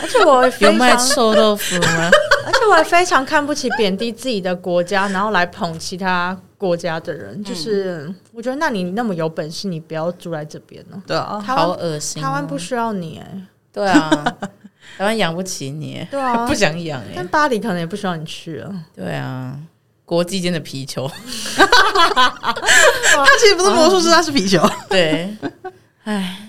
[0.00, 2.10] 而且我有卖臭豆腐吗？
[2.46, 7.42] 而且我还非常看不起贬低自己的国家，然后来捧其他国家的人。
[7.42, 11.02] 就是我觉得，那你那么有本事，你不要住在这边呢？
[11.06, 12.22] 对啊，好恶心！
[12.22, 14.24] 台湾不需要你，哎，对啊，
[14.96, 17.12] 台湾养不起你，对啊， 不想养哎。
[17.16, 19.58] 但巴黎可能也不需要你去了，对啊。
[20.08, 21.06] 国际间的皮球，
[21.54, 24.66] 他其实不是魔术师，他是皮球。
[24.88, 25.36] 对，
[26.04, 26.48] 哎，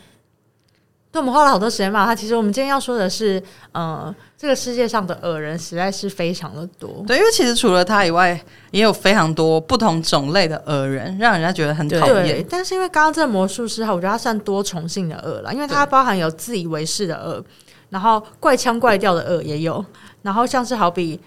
[1.12, 2.06] 对，我们花了好多时间嘛。
[2.06, 3.43] 他其实我们今天要说的是，
[3.74, 7.04] 呃，这个世界上的恶人实在是非常的多。
[7.06, 8.41] 对，因为其实除了他以外，
[8.72, 12.45] 也有非常多不同种类的恶人，让人家觉得很讨厌。
[12.50, 17.43] 但是因为刚刚这个魔术师哈，我觉得他算多重性的恶了，因为他包含有自以为是的恶，
[17.89, 19.84] 然后怪腔怪调的恶也有，
[20.22, 21.19] 然后像是好比。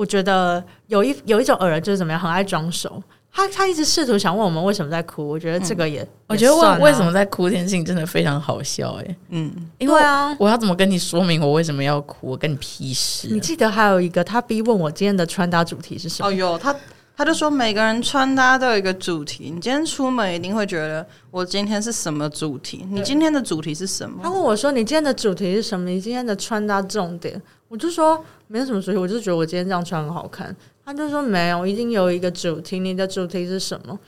[0.00, 3.02] 我觉得有一有一种耳人就是怎么样，很爱装熟。
[3.30, 5.28] 他他一直试图想问我们为什么在哭。
[5.28, 9.16] 我觉得这个也，嗯、也我觉得问为什么在哭这件事情真的非常好笑哎。
[9.28, 12.30] 嗯，因为啊，我要怎么跟你说明我为什么要哭？
[12.30, 13.30] 我跟你屁事、啊。
[13.30, 16.30] 你记得还有一个，他逼问我今天的穿搭主题是什么？
[16.30, 16.74] 哦哟，他
[17.20, 19.50] 他就说每个人穿搭都有一个主题。
[19.54, 22.82] 你今天出门一定会觉得我今天是什么主题？
[22.88, 24.20] 你今天的主题是什么？
[24.22, 25.86] 他问我说你今天的主题是什么？
[25.90, 27.38] 你今天的穿搭重点？
[27.68, 30.56] 我就说没有什么主题，我就觉得我今天这样穿很好看。
[30.82, 32.78] 他就说没有，一定有一个主题。
[32.78, 33.98] 你的主题是什么？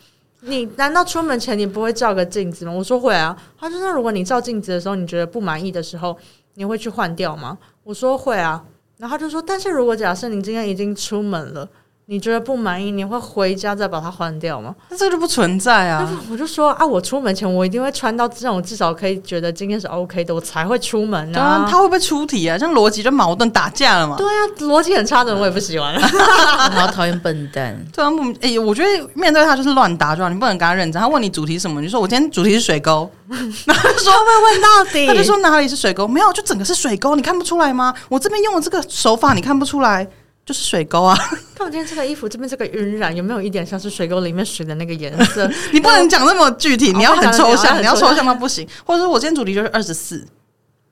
[0.40, 2.72] 你难道出门前你不会照个镜子吗？
[2.72, 3.36] 我说会啊。
[3.60, 6.16] 他就说如果你照镜子的时候你觉得不满意的时候，
[6.54, 7.58] 你会去换掉吗？
[7.84, 8.64] 我说会啊。
[8.96, 11.68] 然后他就说，但是如果假设你今天已经出门了。
[12.06, 14.74] 你觉得不满意，你会回家再把它换掉吗？
[14.90, 16.06] 那这个就不存在啊！
[16.30, 21.66] 我就说啊，我出门前我一定会穿到这种至少可以觉得今天是 OK 的，我才会出门呢、啊。
[21.70, 22.58] 他会不会出题啊？
[22.58, 24.16] 像逻辑就矛盾打架了嘛？
[24.18, 25.98] 对啊，逻辑很差的人我也不喜欢。
[26.72, 27.82] 好讨厌笨蛋。
[27.94, 28.10] 对啊，
[28.40, 31.00] 哎、欸，我觉得面对他就是乱答，就你不能跟他认真。
[31.00, 33.08] 他问你主题什么，你就说我今天主题是水沟。
[33.30, 36.06] 然后说会问到底，他就说哪里是水沟？
[36.06, 37.94] 没有，就整个是水沟，你看不出来吗？
[38.10, 40.06] 我这边用的这个手法，你看不出来。
[40.44, 41.16] 就是水沟啊！
[41.54, 45.48] 看我今天这个衣服，这边这个晕染有没有一点像是水沟里面水的那个颜色？
[45.72, 48.66] 你不能讲那么具体，你要很抽象，你要抽象到不行。
[48.84, 50.26] 或者说我今天主题就是二十四，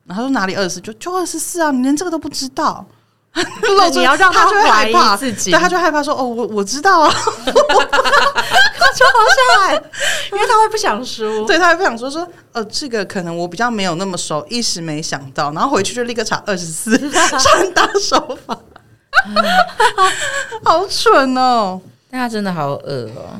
[0.05, 1.69] 然后他说哪里二十四，就就二十四啊！
[1.71, 2.85] 你连这个都不知道，
[3.93, 9.73] 你要让他怀疑自己，对，他就害怕说哦，我我知道啊，他就好下来，
[10.31, 18.57] 因为他会不想输，对，他会不想说说呃，这个可能我比较没有那么熟，一时没想到，然后回去就立刻查二十四穿搭手法。
[20.63, 21.79] 好蠢哦！
[22.09, 23.39] 但他真的好恶哦，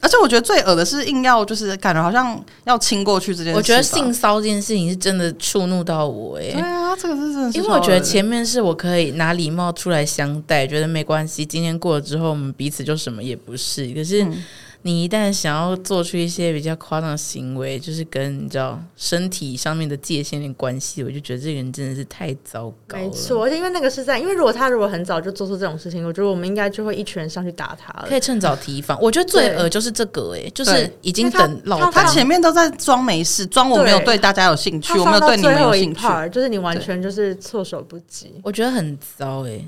[0.00, 3.56] 而且我觉得最恶的是硬要就是感觉好像要亲过去这件事。
[3.56, 6.52] 我觉得性骚这件事情是真的触怒到我哎。
[6.52, 7.58] 对啊，这个是真的是。
[7.58, 11.44] 因为我觉得前面是我可以拿礼貌出来相待，觉得没关系。
[11.44, 13.88] 今天过了之后，我们彼此就什么也不是。
[13.92, 14.26] 可是。
[14.82, 23.04] 嗯你一旦想要做出一些比较夸张的行为，就是跟你知道身体上面的界限有点关系，我就觉得这个人真的是太糟糕了。
[23.04, 28.06] 没错，而且因为那个是在，因为如果他如果很早就做出这种事情，我觉得我们应该就会一群人上去打他了。
[28.08, 28.98] 可以趁早提防。
[29.00, 38.34] 我觉得最恶就是这个、欸，哎，就是已经等老他，他前面都在装没事，装我没有对大家有兴趣，我没有对你没有兴趣，就是你完全就是措手不及。
[38.42, 39.64] 我觉得很糟、欸，哎。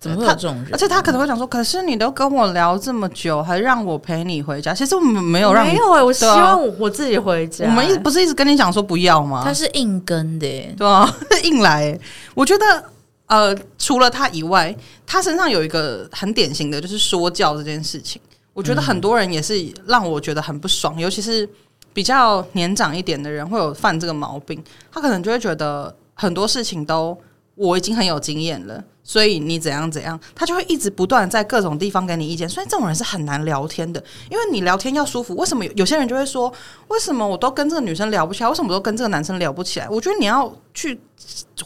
[0.00, 0.68] 怎么会有这种人？
[0.72, 7.64] 而且他可能会想说：“可是你都跟我聊这么久，还让我陪你回家。”其实我们没有让你，没有哎、欸，我希望我自己回家。
[7.64, 9.42] 我们一不是一直跟你讲说不要吗？
[9.44, 12.00] 他是硬跟的、欸，对啊， 硬来、欸。
[12.34, 12.84] 我觉得
[13.26, 18.20] 呃，除了他以外，他身上有一个很典型的就是说教这件事情。
[18.54, 19.54] 我觉得很多人也是
[19.86, 21.48] 让我觉得很不爽，嗯、尤其是
[21.92, 24.62] 比较年长一点的人会有犯这个毛病。
[24.90, 27.16] 他可能就会觉得很多事情都
[27.58, 28.82] 我已经很有经验了。
[29.02, 32.46] 所以你怎样怎样，他就会一直不断在各种地方给你意见。
[32.46, 35.34] 所以这种人是很难聊天的，因为你聊天要舒服。
[35.36, 36.52] 为什么有，有些人就会说，
[36.88, 38.50] 为什么我都跟这个女生聊不起来？
[38.50, 39.88] 为什么都跟这个男生聊不起来？
[39.88, 41.00] 我觉得你要去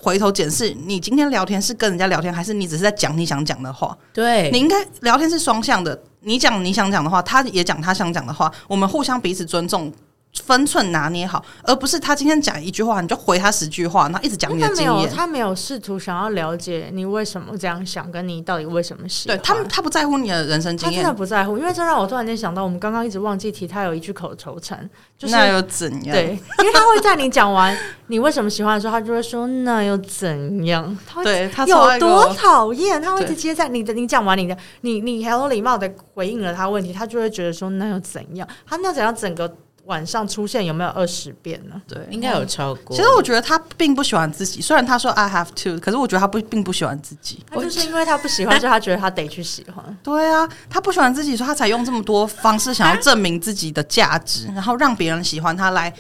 [0.01, 3.99] 回头检视，你今天聊天是跟人家聊天，还是你只是在讲你想讲的话？
[4.13, 9.93] 对，你应该聊天是双向的，你讲你想讲的话，他也讲他想讲的话，我们互相彼此尊重。
[10.41, 14.87] 分寸拿捏好，而不是他今天讲一句话，你就回他十句话，然后一直讲你的经验。
[14.87, 19.37] 他没有，他没有试图想要了解你为什么这样想，跟你到底为什么喜欢。
[19.37, 21.59] 对他，他不在乎你的人生经验，他真的不在乎。
[21.59, 26.15] 因为这让我突然间想到，我们刚刚一直忘记提，他有一句口头禅，就是那又怎样？
[26.15, 30.97] 对，因为他会在你讲完你为什么喜欢的时候，他就会说那又怎样？
[31.07, 33.01] 他会对他有多讨厌？
[33.03, 38.49] 他会直接在你的你讲完你的，你你很有礼貌的回应了他问题，他就会觉得说那又怎样？
[38.67, 39.55] 他那怎样整个。
[39.87, 41.81] 晚上出现有没有二十遍呢？
[41.89, 42.97] 对，应该有超过。
[42.97, 47.45] 其实我觉得他并不喜欢自己，虽然他说 I have to，可是我觉得他不并不喜欢自己。
[47.51, 49.85] 他就是因为他不喜欢，所以他觉得他得去喜欢。
[50.01, 55.93] 对啊，他不喜欢自己，所以他才用这么多方式想要证明自己的价值，然后让别人喜欢他来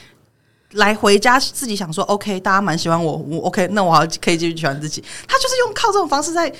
[0.74, 5.02] 来回家，自己想说 OK，大家蛮喜欢我，我 OK，那我可以继续喜欢自己。
[5.26, 6.52] 他就是用靠这种方式在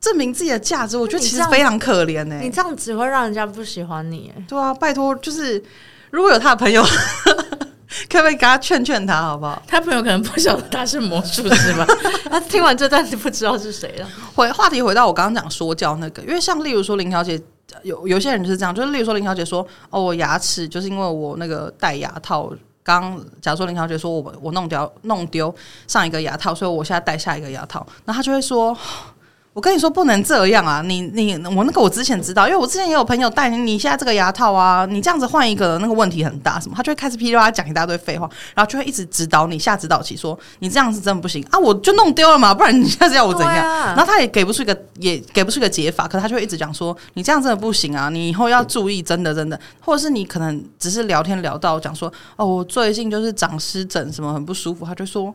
[0.00, 0.96] 证明自己的价值。
[0.96, 2.42] 我觉得其实非常可怜呢、欸。
[2.42, 4.32] 你这样只会让人家不喜欢你。
[4.48, 5.62] 对啊，拜托，就是。
[6.10, 6.82] 如果有他的朋友，
[8.08, 9.62] 可不可以给他劝劝他，好不好？
[9.66, 11.86] 他朋友可能不晓得他是魔术师吧？
[12.30, 14.08] 他听完这段就不知道是谁了。
[14.34, 17.40] 回话题回到我刚刚讲说教那个，因为像例如说林小姐，
[17.82, 25.54] 有有些人就是这样，就是例如说林小姐说，哦，我牙齿就是因为我那个戴牙套，刚假如说林小姐说我我弄掉弄丢
[25.86, 28.76] 上一个牙套，所以我现在戴下一个牙套，那他就会说。
[29.60, 30.80] 我跟你说不能这样啊！
[30.80, 41.58] 你你我那个我之前知道，因为我之前也有朋友戴你，你现在这个牙套啊，你这样子换一个那个问题很大，什么他就会开始噼里啪啦讲一大堆废话，然后就会一直指导你下指导棋，说你这样子真的不行啊！
[41.58, 43.54] 我就弄丢了嘛，不然你现在要我怎样？
[43.54, 48.08] 然后他也给不出一个也给不出一个解法，可是他就会一直讲说你这样真的不行啊！
[48.08, 55.30] 你以后要注意，真的真的，或者是你可能只是聊天聊到讲说哦，我最近就是长湿疹，什么很不舒服，他就说。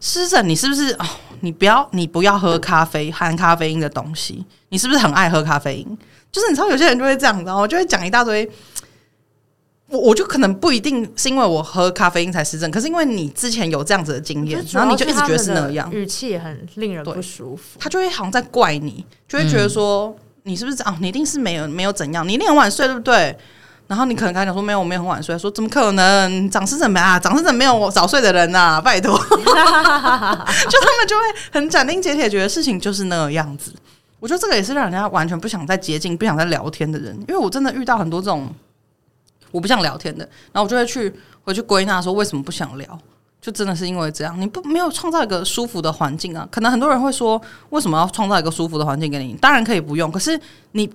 [0.00, 1.06] 湿疹，你是不是哦？
[1.40, 4.44] 你不要，你不要喝咖啡含咖啡因的东西。
[4.70, 5.98] 你是不是很爱喝咖啡因？
[6.32, 8.48] 就是你知道，有些人就会这样，然后就会讲一大堆。
[9.88, 17.76] 我我就可能不一定是因为我喝咖啡因才湿疹，可是因为你之前有这样子的经验，然后你就一直觉得是那样，语气也很令人不舒服。
[17.80, 20.94] 他就会好像在怪你，就会觉得说、嗯、你是不是哦？
[21.00, 23.36] 你一定是没有没有怎样，你一定很晚睡，对不对？
[23.90, 25.36] 然后你可能跟他讲说没有，我没有很晚睡。
[25.36, 26.48] 说怎么可能？
[26.48, 27.18] 长湿疹没啊？
[27.18, 28.80] 长湿疹没有早睡的人、啊？
[28.80, 33.74] 拜托， 就他们就会很斩钉截铁，觉得事情就是那个样子。
[34.20, 37.12] 我觉得这个也是让人家完全不想再接近、不想再聊天的人。
[37.26, 38.48] 因为我真的遇到很多这种
[39.50, 42.96] 我不想聊天的，然后我就会去回去归纳说为什么不想聊，
[43.40, 44.40] 就真的是因为这样。
[44.40, 46.46] 你不没有创造一个舒服的环境啊？
[46.48, 49.34] 可能很多人会说，为什么要创造一个舒服的环境给你？
[49.40, 50.88] 当然可以不用，可是你。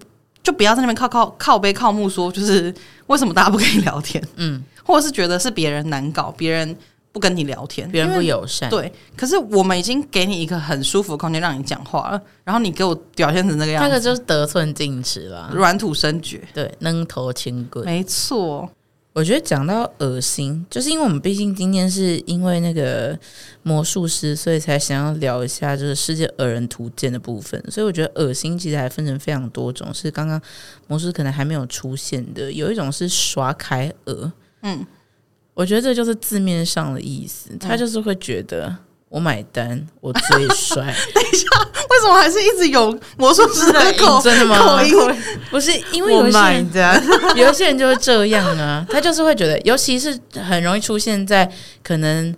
[0.45, 2.71] 就不要在那边靠靠靠背靠木说，就是
[3.07, 4.23] 为什么大家不跟你聊天？
[4.37, 6.77] 嗯，或者是觉得是别人难搞，别人
[7.11, 8.69] 不跟你聊天，别人不友善。
[8.69, 16.39] 对，可是我们已经给你一个很舒服的空间让你讲话了，然后你给我表现成那个样子，那个就是得寸进尺了，软土生绝。
[16.53, 18.69] 对，扔头轻棍，没错。
[19.15, 23.17] 我觉得讲到恶心，就是因为我们毕竟今天是因为那个
[23.63, 27.63] 魔术师，所以才想要聊一下就是世界恶人图鉴的部分。
[27.71, 30.39] 所以我觉得恶心其实还分成非常多种，是刚刚
[30.87, 32.51] 魔术可能还没有出现的。
[32.51, 34.31] 有一种是耍凯尔，
[34.63, 34.85] 嗯，
[35.53, 38.77] 我觉得这就是字面上的意思，他就是会觉得。
[39.15, 40.83] 我买单，我最帅。
[41.15, 41.47] 等一下，
[41.89, 44.19] 为什么还是一直有魔术师的口？
[44.21, 44.59] 真的吗？
[44.59, 44.93] 口音
[45.49, 46.37] 不是因为有一些
[46.73, 47.03] 人，
[47.37, 51.49] 有一些人就会这样啊，他就是会觉得，尤其是很容易出现在
[51.81, 52.35] 可能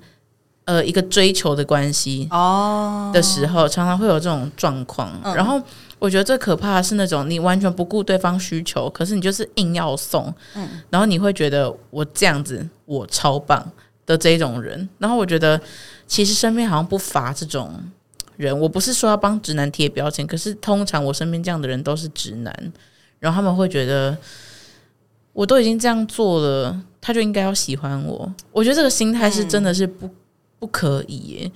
[0.66, 5.12] 呃一个追求的关系哦的时候，常常会有这种状况。
[5.34, 5.60] 然后
[5.98, 13.68] 我觉得最可怕的是那种你完全不顾对方需求，可是你就是硬要送，嗯，然后你会觉得我这样子我超棒
[14.08, 15.62] 的这种人，然后我觉得。
[16.10, 17.70] 其实身边好像不乏这种
[18.38, 22.74] 人，我不是说要帮直男贴标签，可是通常我身边这样的人都是直男，
[23.20, 24.18] 然后他们会觉得
[25.34, 28.34] 我都已经这样做了，他就应该要喜欢我。
[28.54, 30.10] 我觉得这个心态是真的是不
[30.60, 31.52] 不可以耶，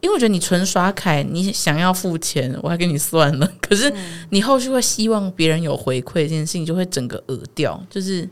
[0.00, 3.92] 因为我觉得你纯刷凯，你想要付钱，我还给你算了，可是
[4.30, 8.26] 你后续会希望别人有回馈，这件事情就会整个讹掉，就是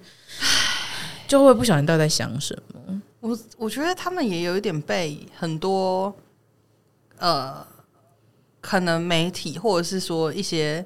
[1.28, 3.02] 就会不晓得到底在想什么。
[3.20, 6.14] 我我觉得他们也有一点被很多
[7.18, 7.66] 呃，
[8.62, 10.82] 可能媒体或者是说一些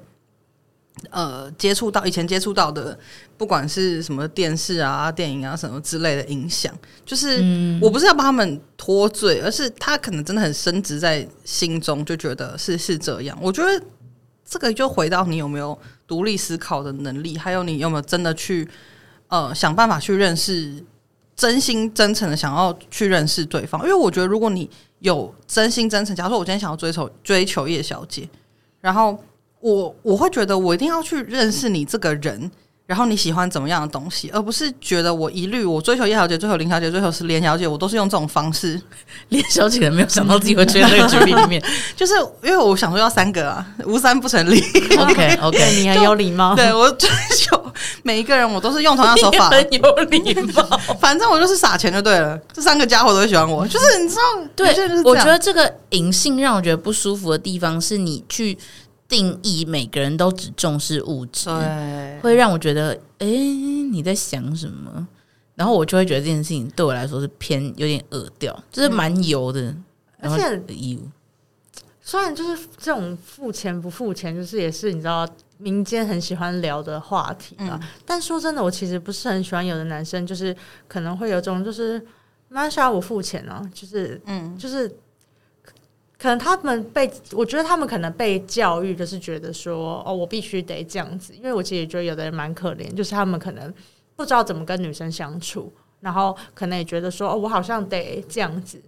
[1.11, 2.99] 呃接触到以前接触到的，
[3.37, 7.41] 不管是什么电视啊、电影啊什么之类的影响，就是
[7.81, 13.37] 我不是要帮他们脱罪，而是他可能真的很深植在心中，就觉得是是这样。
[13.41, 13.81] 我觉得
[14.45, 18.67] 这个就回到你有没有独立思考的能力，还有你有没有真的去
[19.29, 20.83] 呃想办法去认识。
[21.35, 24.69] 真心真诚的想要去认识对方，因为我觉得如果你
[24.99, 28.27] 有真心真诚，假如说我今天想要追求追求叶小姐，
[28.79, 29.17] 然后
[29.59, 32.49] 我我会觉得我一定要去认识你这个人。
[32.87, 38.79] 然后你喜欢怎么样的东西，而不是觉得我一律我追求叶小姐、追求林小姐、追求是连小姐，我都是用这种方式。
[39.29, 41.59] 连小姐没有想到自己会追在这个局里面，
[41.95, 42.13] 就是
[42.43, 44.61] 因为我想说要三个啊，无三不成立。
[44.99, 46.55] OK OK， 你很有礼貌。
[46.55, 47.59] 对，我追求
[48.03, 50.63] 每一个人，我都是用同样手法， 很有礼貌。
[50.99, 53.67] 反正我就是撒钱就对了，这三个家伙都会喜欢我。
[53.67, 54.21] 就是你知道，
[54.55, 54.67] 对，
[55.03, 58.55] 我觉得这个隐性让我觉得不舒服的地方是你去。
[59.15, 61.49] 定义每个人都只重视物质，
[62.21, 65.07] 会让我觉得，哎、欸，你在想什么？
[65.55, 69.83] 然后我就会觉得这件事情对我来说是偏有点恶掉，就是蛮油的，嗯、
[70.17, 70.99] 然后而且油。
[72.01, 75.25] 虽然就是这种付钱不付钱，就是也是你知道
[75.57, 77.79] 民间很喜欢聊的话题啊。
[77.81, 80.53] 嗯、但说真的，我其实不是很喜欢有的男生，就是
[80.89, 82.05] 可能会有种就是
[82.49, 84.93] 蛮想要我付钱啊，就是嗯，就是
[86.25, 91.35] 可能他们被我觉得他们可能被教育，就是觉得说哦，我必须得这样子。
[91.35, 93.71] 因为我其实觉得有的人蛮可怜，就是他们可能
[94.15, 98.81] 不知道怎么跟女生相处，然后可能也觉得说哦，我好像得这样子。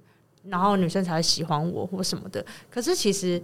[0.46, 3.40] 然后女生才会喜欢我或什么的，可是其实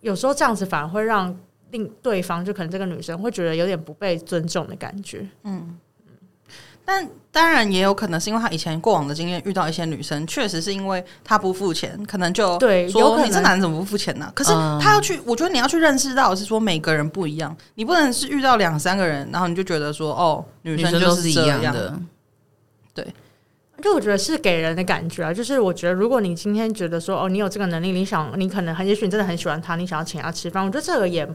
[0.00, 1.32] 有时候这样子反而会让
[1.70, 5.24] 另对方就可能这个女生会觉得有点不被尊重的感觉。
[5.44, 5.78] 嗯，
[6.86, 14.32] 但当然也有可能是因为他以前过往的经验遇到一些女生，确实是因为他不付钱，可能就对说你这男人怎么不付钱呢？
[14.34, 21.74] 可是他要去，我觉得你要去认识到是说每个人不一样，你不能是遇到两三个人，然后你就觉得说哦，女生就是这样。
[21.74, 21.98] 的，
[22.94, 23.06] 对。
[23.82, 31.28] 就我觉得是给人的感觉啊，就是我觉得如果你今天觉得说哦，你有这个能力，你想你可能很也许你真的很喜欢他，你想要请他吃饭，我觉得这个也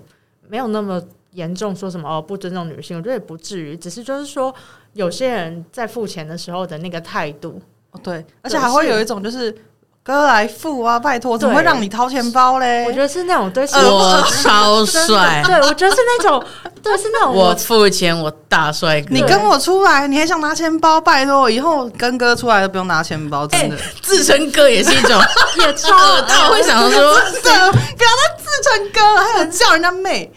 [0.50, 1.00] 没有那么
[1.34, 4.54] 严重，说什么哦不尊重女性，我觉得也不至于，只是就是说
[4.94, 7.62] 有些人在付钱的时候的那个态度，
[7.92, 9.56] 哦对，而且还会有一种就是。
[10.04, 10.98] 哥来付啊！
[11.00, 12.84] 拜托，怎么会让你掏钱包嘞？
[12.88, 15.44] 我觉得是那种对，我超帅。
[15.46, 16.44] 对，我觉得是那种，
[16.82, 19.10] 对，是那种我付钱，我大帅哥。
[19.12, 21.00] 你跟我出来，你还想拿钱包？
[21.00, 23.78] 拜托，以后跟哥出来都不用拿钱包，真的。
[24.02, 25.22] 自称哥也是一种，
[25.64, 25.96] 也超
[26.28, 30.34] 他会想说，真的，不要再自称哥了，还有叫人家妹。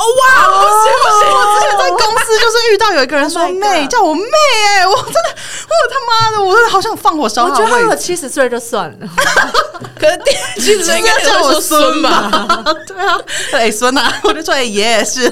[0.00, 0.48] 哦哇！
[0.48, 1.28] 不行不行！
[1.30, 4.22] 我之前在公司就是遇到有一个人说妹，叫我妹
[4.78, 5.36] 哎，我真的，
[5.68, 7.44] 我他妈的，我真的好想放火烧。
[7.44, 9.06] 我觉得他有七十岁就算了，
[10.00, 10.18] 可是
[10.60, 12.64] 七十岁应该叫我孙吧？
[12.88, 13.18] 对啊，
[13.52, 15.24] 哎孙啊，我就说哎爷爷是，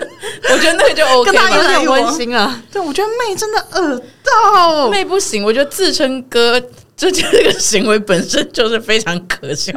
[0.50, 2.60] 我觉得那个就 OK，跟他有点温馨啊。
[2.70, 6.60] 对，我觉得妹真的恶到妹不行，我觉得自称哥，
[6.94, 9.72] 这这个行为本身就是非常可笑。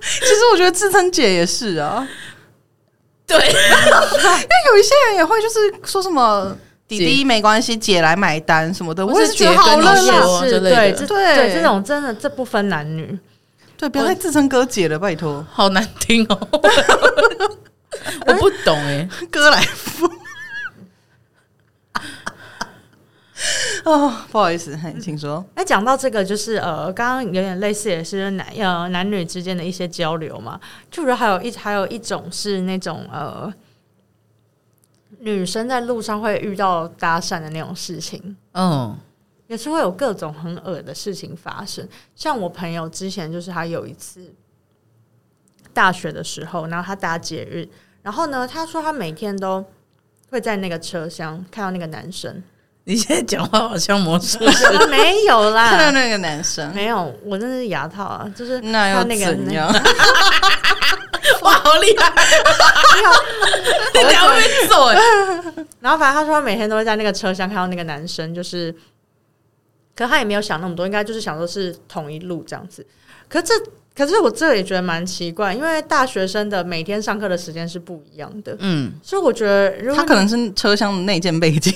[0.00, 2.06] 其实我觉得自称姐也是啊。
[3.28, 6.56] 对， 因为有一些人也会就是说什么
[6.86, 9.96] 弟弟没关系，姐来买单什么的，我是觉得好冷
[10.40, 11.06] 血之类的。
[11.06, 13.18] 对对，这种真的这不分男女，
[13.76, 16.38] 对，不要再自称哥姐了，拜托，好难听哦，
[18.26, 20.08] 我不懂哎，哥来付。
[23.84, 25.44] 哦，不好意思，请说。
[25.54, 30.58] 那讲到这个，就是呃，刚刚有点类似，也是男呃男女之间的一些交流嘛。
[30.90, 33.52] 就觉得还有一还有一种是那种呃，
[35.18, 38.96] 女生在路上会遇到搭讪的那种事情，嗯，
[39.48, 41.86] 也是会有各种很恶的事情发生。
[42.14, 44.34] 像我朋友之前就是他有一次
[45.74, 47.68] 大学的时候，然后他搭节日，
[48.00, 49.62] 然后呢，他说他每天都
[50.30, 52.42] 会在那个车厢看到那个男生。
[52.88, 59.66] 你现在讲话好像魔术师，没有啦， 看到那个男生没有，我真的是牙套啊，就是那又怎样？
[61.42, 62.12] 哇，好厉害！
[63.92, 64.96] 你两会走哎。
[65.80, 68.72] 然后反正他说他每天都会在那个车厢看到那个男生，就是，
[69.96, 72.86] 可他也没有想那么多，应该就是想说是同一路这样子。
[73.28, 73.54] 可是这，
[73.96, 81.74] 可是我这也觉得蛮奇怪，因为大学生的每天上课的时间是不一样的，嗯，所以我觉得如果他可能是车厢的内建背景。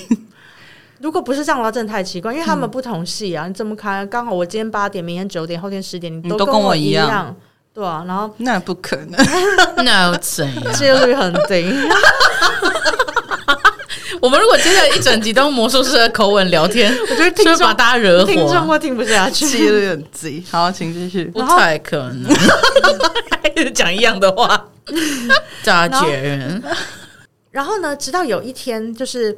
[1.01, 4.07] 如果不是这样的话，真的太奇怪，因为他们不同系啊，嗯、你怎么看？
[4.07, 7.35] 刚好我今天八点，明天九点，后天十点，你都跟我一样，一样
[7.73, 8.03] 对啊。
[8.07, 9.19] 然后那不可能，
[9.83, 10.73] 那怎样？
[10.73, 11.73] 几率很低。
[14.21, 20.43] 我们如果接下来一整集都用魔术师的口吻聊天，我觉得听众把大家惹火，听众会听不下去，几率很低。
[20.51, 21.25] 好，请继续。
[21.25, 22.31] 不太可能，
[23.41, 24.67] 还是讲一样的话，
[25.63, 26.61] 大家觉得。
[27.49, 29.35] 然后呢，直到有一天，就是。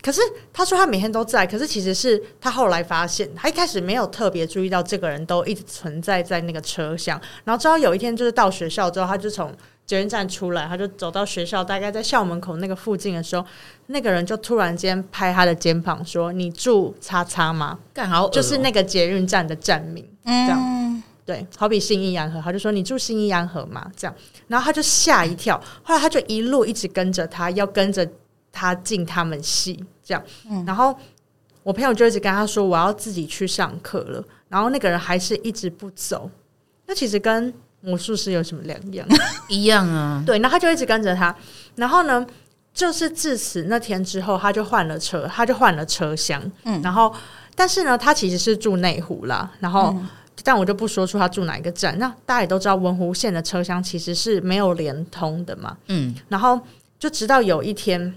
[0.00, 0.20] 可是
[0.52, 9.52] 他说他每天都在，可是其实是他后来发现，他一开始没有特别注意到这个人都一直存在在那个车厢，然后直到有一天就是到学校之后，他就从
[9.84, 13.44] 捷运站出来，他就走到学校，大概在校门口那个附近的时候，
[13.86, 24.14] 那个人就突然间拍他的肩膀说：“你住叉叉吗？”干好就是那个捷运站的站名，这样、嗯、对，好比信义安河，他就说：“你住信义安河吗？”这样，
[24.46, 28.08] 然后他就吓一跳，后来他就一路一直跟着他，要跟着。
[28.52, 30.96] 他进他们系这样，嗯、然后
[31.62, 36.30] 我朋友就一直跟他说：“我要自己去上课了。”然后那个人还是一直不走。
[36.86, 39.06] 那其实跟魔术师有什么两样？
[39.50, 40.22] 一样啊。
[40.26, 41.34] 对，然后他就一直跟着他。
[41.76, 42.26] 然后呢，
[42.72, 46.42] 就是自此那天之后，他就换了车，他就换了车厢。
[46.64, 47.14] 嗯，然后
[47.54, 49.52] 但是呢，他其实是住内湖啦。
[49.60, 50.08] 然后，嗯、
[50.42, 51.98] 但我就不说出他住哪一个站。
[51.98, 55.76] 那大家也都知道，文湖线的车厢其实是没有连通的嘛。
[55.88, 56.58] 嗯，然后
[56.98, 58.14] 就直到有一天。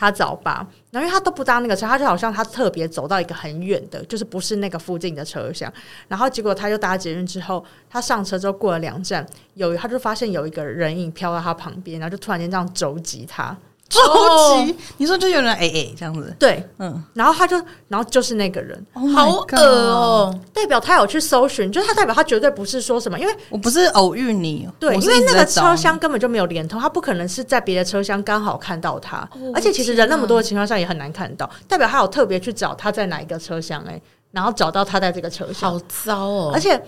[0.00, 5.70] 他早八，然后因为他都不搭那个车，他就好像他特别走到一个很远的，就是不是那个附近的车厢，
[6.06, 13.56] 然后结果他就搭捷运之后，他上车之后过了两站，有他就发现有一个人影飘到他旁边，然后就突然间这样肘击他。
[13.88, 17.56] 着急，你说就有人哎哎这样子，对，嗯，然后他就，
[17.88, 34.00] 然后就是那个人，oh、好恶哦，代表他有去搜寻，就是他代表他绝对不是说什么，因为我不是偶遇你，对，因为那个车厢根本就没有连通，他不可能是在别的车厢刚好看到他，而且其实人那么多的情况下也很难看到，代表他有特别去找他在哪一个车厢哎，
[34.32, 36.80] 然后找到他在这个车厢，好糟哦，而且。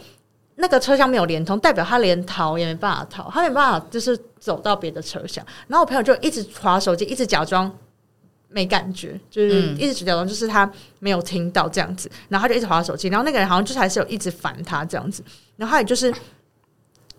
[0.60, 5.44] 那个车厢没有连通，代表他连逃也没办法逃，他没办法就是走到别的车厢。
[5.66, 7.70] 然后我朋友就一直划手机，一直假装
[8.48, 12.10] 没感觉，就是一直假装就是他没有听到这样子。
[12.28, 15.24] 然后他就一直划手机，然后那个人好像就是还是有一直烦他这样子。
[15.56, 16.12] 然后他也就是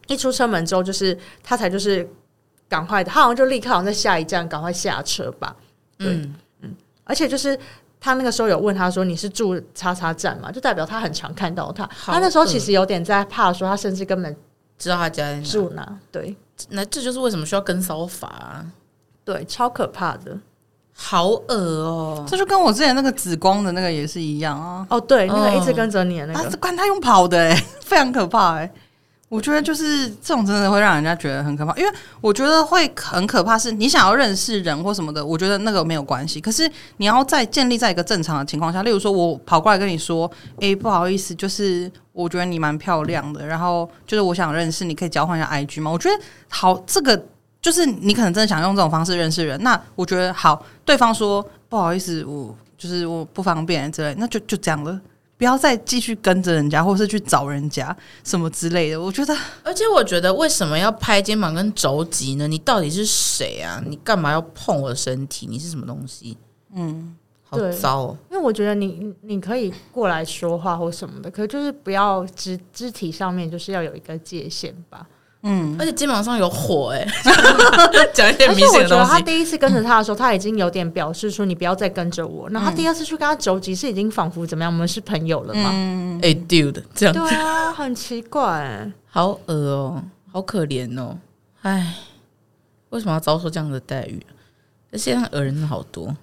[0.07, 2.07] 一出车门之后，就是他才就是
[2.69, 5.55] 赶快的，他好像就立刻好像在下一站赶快下车吧。
[5.97, 7.57] 对，嗯，嗯，而且就是。
[8.03, 11.87] 他那个时候有问他说：“你是住叉叉站嘛？”就代表他很常看到他。
[12.03, 14.35] 他那时候其实有点在怕，说他甚至根本
[14.79, 15.87] 知道他家在住哪。
[16.11, 16.35] 对，
[16.69, 18.65] 那这就是为什么需要跟骚法啊。
[19.23, 20.35] 对，超可怕的，
[20.95, 22.25] 好恶哦！
[22.27, 24.83] 这就跟我之前那个紫光的那个也是一样啊。
[24.89, 28.71] 哦，对，那个一直跟着你的那个，他管他用跑的，哎， 非常可怕，哎。
[29.32, 36.41] 我觉得就是这种真的会让人家觉得很可怕，因为我觉得会很可怕，是你想要认识人或什么的，我觉得那个没有关系。
[36.41, 40.29] 可是你要在建立在一个正常的情况下，例如说我跑过来跟你说
[40.59, 47.25] ：“诶，不好意思，就是我觉得你蛮漂亮的，然后就是我想认识你，可以交换一下 IG 吗？”我觉得好，这个
[47.61, 50.61] 就是你可能真的想用这种方式认识人，那我觉得好。
[50.84, 54.99] 对方说：“不好意思，我就是我不方便之类，那就就这样了。”
[55.41, 59.01] 不要再继续跟着人家，或是去找人家什么之类的。
[59.01, 59.35] 我觉得，
[59.65, 62.47] 而且我觉得，为什么要拍肩膀跟肘击呢？
[62.47, 63.81] 你到底是谁啊？
[63.83, 65.47] 你干嘛要碰我的身体？
[65.49, 66.37] 你是什么东西？
[66.75, 68.17] 嗯，好糟哦。
[68.29, 75.07] 因为我觉得你你可以过来说话或什么的，可是就是不要肢肢体上面就是要有一个界限吧。
[75.43, 77.11] 嗯，而且肩膀上有火哎、欸，
[78.13, 78.93] 讲一些明显的东西。
[78.93, 82.47] 我觉得他第一次跟着他的时候，他已经有点表示说你不要再跟着我。
[82.49, 84.71] 然后他第二次去跟他走集，是已经仿佛怎么样？
[84.71, 85.71] 我们是朋友了吗？
[86.21, 91.17] 哎，dude，这样子对啊，很奇怪，好恶哦，好可怜哦，
[91.63, 91.95] 哎，
[92.91, 94.23] 为什么要遭受这样的待遇？
[94.91, 96.15] 这世界上恶人真的好多。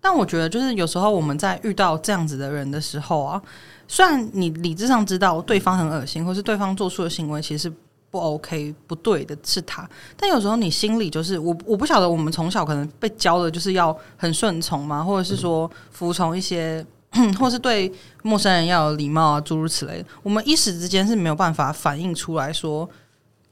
[0.00, 3.40] 但我觉得，就是有时候我们在遇到这样子的人的时候啊，
[3.86, 7.72] 虽然你理智上知道对方很恶心，或是对方做出的行为其实。
[8.14, 9.84] 不 OK，不对的是他，
[10.16, 16.86] 但有时候你心里就是我，我不晓得我们从小可能被教的就是要很顺从嘛，或者是说服从一些，
[17.40, 17.92] 或是对
[18.22, 20.06] 陌生人要有礼貌啊，诸如此类的。
[20.22, 22.88] 我们一时之间是没有办法反应出来说，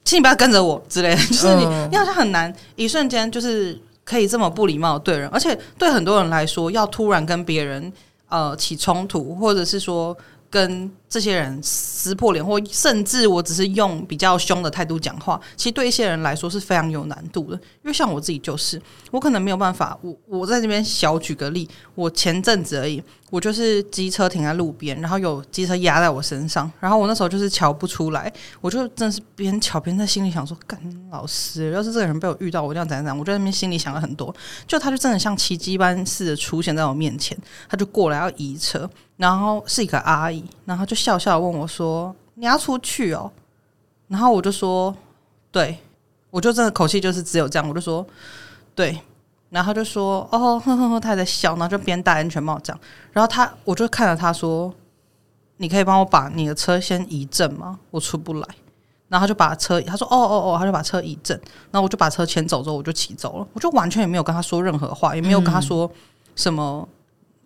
[0.05, 7.93] 请你不要跟着我之类的， 就是你，你好像很难一瞬间就是可以这么不礼貌对人，而且对很多人来说，要突然跟别人
[8.29, 10.17] 呃起冲突，或者是说。
[10.53, 17.57] 跟这些人撕破脸，或甚至我只是用比较凶的态度讲话，其实对一些人来说是非常有难度的。
[17.57, 18.81] 因为像我自己就是，
[19.11, 19.99] 我可能没有办法。
[20.03, 23.03] 我我在这边小举个例，我前阵子而已。
[23.31, 28.31] 我就是机车停在路边，然后有机车压在我身上，然后我那时候就是瞧不出来，
[28.61, 30.79] 我就真的是边瞧边在心里想说：干
[31.11, 33.19] 老师，要是这个人被我遇到，我这样怎样怎样？
[33.19, 34.35] 我在那边心里想了很多。
[34.67, 37.35] 就他就真的像奇迹般似的出现在我面前，
[37.71, 38.87] 他就过来要移车，
[39.23, 43.31] 然后是一个阿姨，然后就笑笑问我说：“你要出去哦？”
[44.09, 44.93] 然后我就说
[45.53, 45.79] ：“对。”
[46.29, 48.05] 我就真的口气就是只有这样，我就说
[48.75, 48.99] ：“对。”
[49.49, 52.81] 然后他就说：“哦，呵呵呵，他还在笑，然后就边戴安全帽这样。
[53.13, 54.75] 然后他，我就看着他说
[55.59, 57.79] ：‘你可以帮我把你的车先移正吗？
[57.93, 58.49] 我出不来。’
[59.07, 61.39] 然后他就把车，他说：‘哦哦哦，他就把车移正。’
[61.71, 63.47] 然后我就把车牵走之后，我就骑走了。
[63.53, 65.89] 我就完全也没有跟他说任何话，也没有跟他说
[66.35, 66.89] 什么。”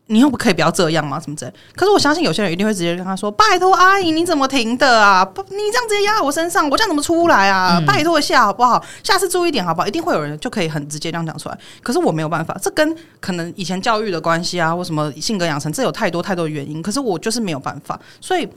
[0.08, 1.18] 你又不可以不要这样吗？
[1.18, 1.52] 什么之类？
[1.74, 5.24] 可是我相信有些人一定会直接跟他说：“拜托阿姨，你怎么停的啊？
[5.24, 7.78] 不，你这样直接压在我身上，我这样怎么出来啊？
[7.78, 8.84] 嗯、拜托一下好不好？
[9.02, 9.88] 下次注意点好不好？
[9.88, 11.58] 一定会有人就可以很直接这样讲出来。
[11.82, 16.80] 可是我没有办法，这跟可能以前教育的关系啊，或什么性格养成，这有太多太多的原因。
[16.80, 18.48] 可是我就是没有办法，所以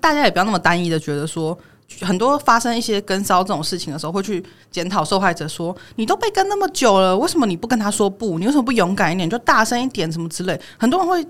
[0.00, 1.58] 大家也不要那么单一的觉得说。
[2.00, 8.38] 很多发生一些跟骚这种事情的时候，会去检讨受害者，说：“你都被跟那么久了，为什么你不跟他说不？
[8.38, 11.24] 你为什么不勇敢一点，就大声一点，什么之类？”很多人会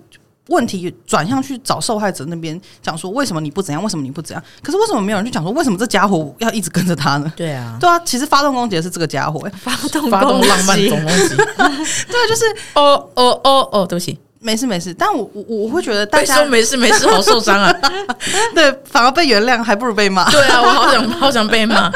[0.49, 3.83] 问题转向去找受害者那边，讲说：“为什么你不怎样？
[3.83, 7.33] 为什么你不怎样？”可是为什么没有人去讲说，为什么这家伙要一直跟着他呢？
[7.37, 12.45] 对啊，对啊，其实发动攻击的是这个家伙，欸，发动发动浪漫总攻击，对，就是
[12.75, 14.19] 哦哦哦哦，对不起。
[14.43, 17.73] 没事没事，但我我我会觉得大家 说没事没事，好受伤啊！
[18.53, 20.29] 对，反而被原谅还不如被骂。
[20.31, 21.89] 对啊，我好想好想被骂。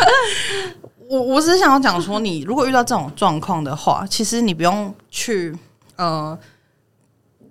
[1.11, 5.53] 我我只是想要讲说，你如果遇到这种状况的话，其实你不用去
[5.97, 6.38] 呃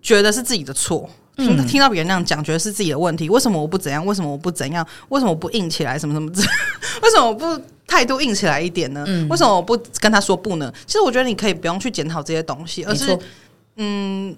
[0.01, 3.29] 觉得是自己的错，听、嗯、听到别人那样讲，觉得是自己的问题。
[3.29, 4.05] 为什么我不怎样？
[4.05, 4.85] 为什么我不怎样？
[5.09, 5.99] 为什么我不硬起来？
[5.99, 6.31] 什么什么？
[7.01, 9.03] 为什么我不态度硬起来一点呢？
[9.07, 10.73] 嗯、为什么我不跟他说不呢？
[10.85, 13.17] 其实我觉得你可以不用去检讨这些东西，而是
[13.75, 14.33] 嗯。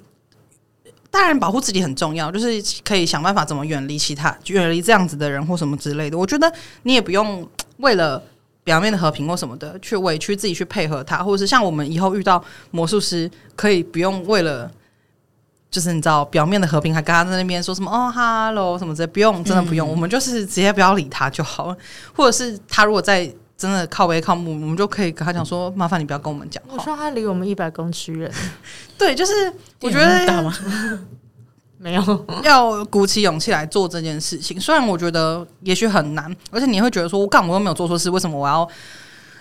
[1.17, 6.15] 当然，保护自己很重要，就是可以想办法怎么远离其他、远离这样子的人或什么之类的。
[6.15, 6.51] 我觉得
[6.83, 7.43] 你也不用
[7.77, 8.21] 为了
[8.63, 12.39] 表面的和平或什么的去委屈自己去配合他，或者是像我们以后遇到
[12.69, 14.71] 魔术师，可以不用为了
[15.71, 21.77] 就是你知道表面的和平，还跟他在那边说什么哦哈喽什么之类，不用，真的不用，嗯、我们就是直接不要理他就好了。
[22.13, 23.27] 或者是他如果在
[23.57, 26.75] 真的靠背靠木，我们就可以跟他讲说，麻烦你不要跟我们讲话。
[26.75, 28.31] 我说他离我们一百公尺远。
[28.97, 29.51] 对，就是
[29.81, 30.53] 我觉得
[31.79, 34.59] 没有要鼓起勇气来做这件事情。
[34.59, 38.67] 虽然我觉得也许很难，而且你会觉得说，我干我又没有做错事，为什么我要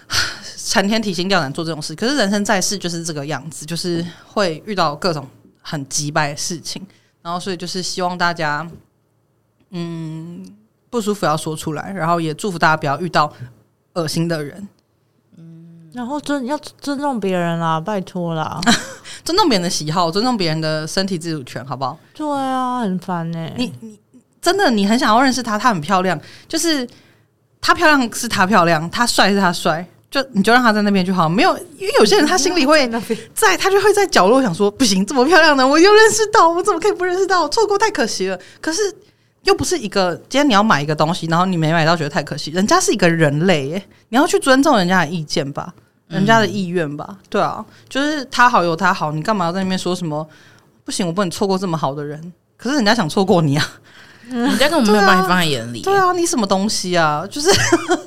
[0.57, 1.95] 成天提心吊胆做这种事？
[1.95, 5.27] 可是人生在世就是这个样子，就是会遇到各种
[5.63, 6.87] 很急败的事情。
[7.23, 8.69] 然后，所以就是希望大家，
[9.71, 10.47] 嗯，
[10.91, 13.33] 不舒服要说出来，然后也祝福大家不要遇到
[13.97, 14.69] 恶心的人。
[15.37, 18.61] 嗯然后尊要尊重别人啦，拜托啦，
[19.25, 21.99] 尊重别人的喜好，尊重别人的身体自主权，好不好？
[22.15, 23.55] 对啊，很烦哎、欸。
[23.57, 23.99] 你你
[24.43, 26.87] 真的你很想要认识她，她很漂亮，就是
[27.61, 31.29] 她漂亮是她漂亮，她帅是她帅，就你就让他在那边就好。
[31.29, 32.87] 没有，因为有些人他心里会
[33.35, 37.49] 在，他就会在角落想说，不行，这么漂亮的我又认识到，我怎么可以不认识到？
[37.49, 38.39] 错过太可惜了。
[38.61, 38.83] 可是
[39.47, 42.51] 又不是一个，今天你要买一个东西，然后你没买到，觉得太可惜。
[42.51, 45.73] 人家是一个人类耶，你要去尊重人家的意见吧。
[46.09, 50.25] 人家的意愿吧，嗯、对啊，就是他好有他好，你干嘛要在那边说什么？
[50.85, 52.33] 不行，我不能错过这么好的人。
[52.57, 53.73] 可是人家想错过你啊，
[54.31, 55.83] 人家根本没有把你放在眼里。
[55.83, 57.27] 对啊，你什么东西啊？
[57.29, 57.51] 就是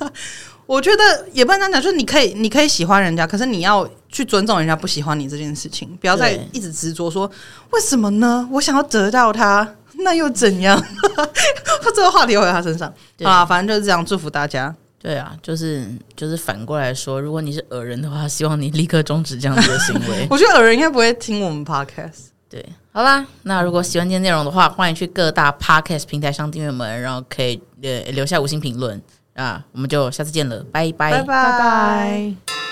[0.66, 7.30] 我觉得也不能这样讲，就是你可以，你可以喜欢人家，可是你要去尊重人家不喜欢你这件事情，不要再一直执着说
[7.72, 8.48] 为什么呢？
[8.50, 10.82] 我想要得到他， 那又怎样？
[11.16, 12.92] 他 这个话题回到他身上
[13.24, 14.74] 啊，反正就是这样，祝福大家。
[15.02, 20.28] 对啊，就是就是反过来说，如果你是恶人的话，希望你立刻终止这样子的行为。
[20.32, 22.28] 我觉得恶人应该不会听我们 podcast。
[22.50, 29.02] 对，好啦，那如果喜欢今天内容的话，欢迎去各大 podcast 平台上订阅我们，然后可以呃留下五星评论
[29.36, 32.69] 啊，我们就下次见了，拜拜，拜拜。